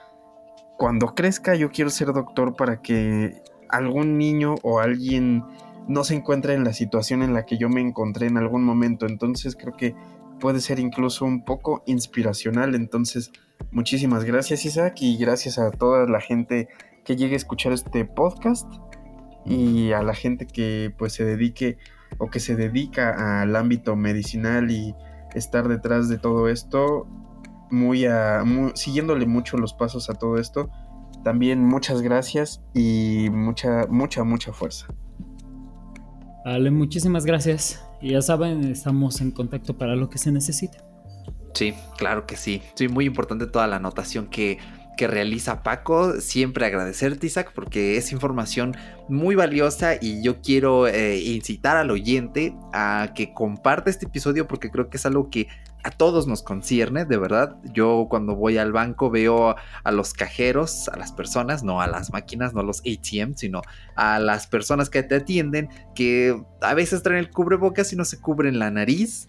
cuando 0.76 1.14
crezca 1.14 1.54
yo 1.54 1.70
quiero 1.70 1.90
ser 1.90 2.12
doctor 2.12 2.54
para 2.54 2.80
que 2.80 3.42
algún 3.68 4.16
niño 4.16 4.54
o 4.62 4.78
alguien 4.78 5.44
no 5.88 6.04
se 6.04 6.14
encuentra 6.14 6.54
en 6.54 6.64
la 6.64 6.72
situación 6.72 7.22
en 7.22 7.34
la 7.34 7.46
que 7.46 7.58
yo 7.58 7.68
me 7.68 7.80
encontré 7.80 8.26
en 8.26 8.36
algún 8.36 8.62
momento. 8.62 9.06
Entonces 9.06 9.56
creo 9.56 9.76
que 9.76 9.94
puede 10.38 10.60
ser 10.60 10.78
incluso 10.78 11.24
un 11.24 11.44
poco 11.44 11.82
inspiracional. 11.86 12.74
Entonces, 12.74 13.32
muchísimas 13.72 14.24
gracias 14.24 14.64
Isaac 14.64 14.96
y 15.00 15.16
gracias 15.16 15.58
a 15.58 15.70
toda 15.70 16.06
la 16.06 16.20
gente 16.20 16.68
que 17.04 17.16
llegue 17.16 17.34
a 17.34 17.38
escuchar 17.38 17.72
este 17.72 18.04
podcast. 18.04 18.70
y 19.44 19.92
a 19.92 20.02
la 20.02 20.14
gente 20.14 20.46
que 20.46 20.92
pues 20.98 21.14
se 21.14 21.24
dedique 21.24 21.78
o 22.18 22.28
que 22.28 22.38
se 22.38 22.54
dedica 22.54 23.40
al 23.40 23.56
ámbito 23.56 23.96
medicinal 23.96 24.70
y 24.70 24.94
estar 25.34 25.68
detrás 25.68 26.10
de 26.10 26.18
todo 26.18 26.48
esto, 26.48 27.06
muy, 27.70 28.06
siguiéndole 28.74 29.26
mucho 29.26 29.56
los 29.56 29.72
pasos 29.72 30.10
a 30.10 30.14
todo 30.14 30.38
esto. 30.38 30.70
También 31.24 31.64
muchas 31.64 32.02
gracias 32.02 32.62
y 32.74 33.28
mucha, 33.30 33.86
mucha, 33.88 34.24
mucha 34.24 34.52
fuerza. 34.52 34.88
Vale, 36.44 36.70
muchísimas 36.70 37.24
gracias. 37.24 37.84
Y 38.00 38.12
ya 38.12 38.22
saben, 38.22 38.64
estamos 38.64 39.20
en 39.20 39.30
contacto 39.30 39.76
para 39.76 39.96
lo 39.96 40.08
que 40.08 40.18
se 40.18 40.30
necesite. 40.32 40.78
Sí, 41.54 41.74
claro 41.96 42.26
que 42.26 42.36
sí. 42.36 42.62
Sí, 42.74 42.88
muy 42.88 43.04
importante 43.04 43.46
toda 43.46 43.66
la 43.66 43.76
anotación 43.76 44.28
que 44.28 44.58
que 44.98 45.06
realiza 45.06 45.62
Paco. 45.62 46.20
Siempre 46.20 46.66
agradecerte, 46.66 47.26
Isaac, 47.26 47.52
porque 47.54 47.96
es 47.96 48.12
información 48.12 48.76
muy 49.08 49.34
valiosa 49.36 49.94
y 49.98 50.22
yo 50.22 50.42
quiero 50.42 50.86
eh, 50.86 51.18
incitar 51.20 51.78
al 51.78 51.90
oyente 51.90 52.54
a 52.74 53.12
que 53.14 53.32
comparte 53.32 53.88
este 53.88 54.06
episodio 54.06 54.46
porque 54.46 54.70
creo 54.70 54.90
que 54.90 54.98
es 54.98 55.06
algo 55.06 55.30
que 55.30 55.48
a 55.84 55.90
todos 55.90 56.26
nos 56.26 56.42
concierne, 56.42 57.04
de 57.04 57.16
verdad. 57.16 57.56
Yo 57.72 58.06
cuando 58.10 58.34
voy 58.34 58.58
al 58.58 58.72
banco 58.72 59.10
veo 59.10 59.54
a 59.84 59.92
los 59.92 60.12
cajeros, 60.12 60.88
a 60.88 60.96
las 60.96 61.12
personas, 61.12 61.62
no 61.62 61.80
a 61.80 61.86
las 61.86 62.12
máquinas, 62.12 62.52
no 62.52 62.60
a 62.60 62.64
los 62.64 62.80
ATM, 62.80 63.34
sino 63.36 63.62
a 63.94 64.18
las 64.18 64.46
personas 64.46 64.90
que 64.90 65.02
te 65.02 65.16
atienden, 65.16 65.68
que 65.94 66.40
a 66.60 66.74
veces 66.74 67.02
traen 67.02 67.20
el 67.20 67.30
cubrebocas 67.30 67.92
y 67.92 67.96
no 67.96 68.04
se 68.04 68.20
cubren 68.20 68.58
la 68.58 68.70
nariz. 68.70 69.28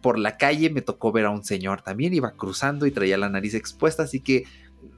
por 0.00 0.18
la 0.18 0.36
calle 0.38 0.70
me 0.70 0.80
tocó 0.80 1.12
ver 1.12 1.26
a 1.26 1.30
un 1.30 1.44
señor 1.44 1.82
también, 1.82 2.14
iba 2.14 2.32
cruzando 2.32 2.86
y 2.86 2.90
traía 2.90 3.18
la 3.18 3.28
nariz 3.28 3.54
expuesta, 3.54 4.04
así 4.04 4.20
que 4.20 4.44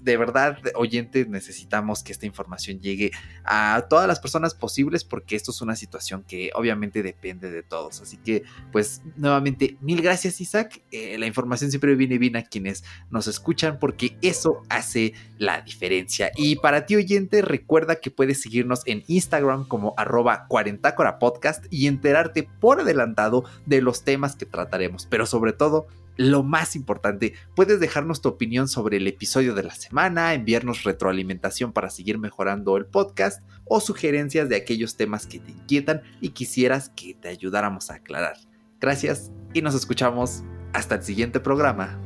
de 0.00 0.16
verdad, 0.16 0.58
oyentes, 0.74 1.28
necesitamos 1.28 2.02
que 2.02 2.12
esta 2.12 2.26
información 2.26 2.80
llegue 2.80 3.12
a 3.44 3.86
todas 3.88 4.08
las 4.08 4.20
personas 4.20 4.54
posibles 4.54 5.04
porque 5.04 5.36
esto 5.36 5.50
es 5.50 5.60
una 5.60 5.76
situación 5.76 6.24
que 6.26 6.50
obviamente 6.54 7.02
depende 7.02 7.50
de 7.50 7.62
todos. 7.62 8.00
Así 8.00 8.16
que, 8.16 8.42
pues, 8.72 9.02
nuevamente, 9.16 9.76
mil 9.80 10.02
gracias 10.02 10.40
Isaac. 10.40 10.82
Eh, 10.90 11.18
la 11.18 11.26
información 11.26 11.70
siempre 11.70 11.94
viene 11.94 12.18
bien 12.18 12.36
a 12.36 12.42
quienes 12.42 12.84
nos 13.10 13.26
escuchan 13.26 13.78
porque 13.78 14.16
eso 14.22 14.62
hace 14.68 15.14
la 15.42 15.61
diferencia. 15.61 16.31
Y 16.37 16.57
para 16.57 16.87
ti, 16.87 16.94
oyente, 16.94 17.42
recuerda 17.42 17.96
que 17.96 18.12
puedes 18.12 18.40
seguirnos 18.40 18.83
en 18.87 19.02
Instagram 19.09 19.66
como 19.66 19.92
arroba 19.96 20.46
podcast 21.18 21.66
y 21.68 21.88
enterarte 21.88 22.48
por 22.61 22.81
adelantado 22.81 23.44
de 23.66 23.83
los 23.83 24.05
temas 24.05 24.37
que 24.37 24.46
trataremos. 24.46 25.07
Pero 25.11 25.26
sobre 25.26 25.52
todo, 25.52 25.88
lo 26.16 26.44
más 26.44 26.76
importante, 26.76 27.33
puedes 27.57 27.81
dejarnos 27.81 28.20
tu 28.20 28.28
opinión 28.28 28.68
sobre 28.68 28.98
el 28.98 29.07
episodio 29.09 29.55
de 29.55 29.64
la 29.64 29.74
semana, 29.74 30.33
enviarnos 30.33 30.85
retroalimentación 30.85 31.72
para 31.72 31.90
seguir 31.90 32.18
mejorando 32.18 32.76
el 32.76 32.87
podcast 32.87 33.42
o 33.64 33.81
sugerencias 33.81 34.48
de 34.48 34.55
aquellos 34.55 34.96
temas 34.96 35.26
que 35.26 35.40
te 35.40 35.50
inquietan 35.50 36.02
y 36.20 36.28
quisieras 36.28 36.90
que 36.90 37.14
te 37.14 37.28
ayudáramos 37.28 37.90
a 37.90 37.94
aclarar. 37.94 38.37
Gracias 38.81 39.33
y 39.52 39.62
nos 39.62 39.74
escuchamos 39.74 40.44
hasta 40.72 40.94
el 40.94 41.02
siguiente 41.02 41.40
programa. 41.40 41.98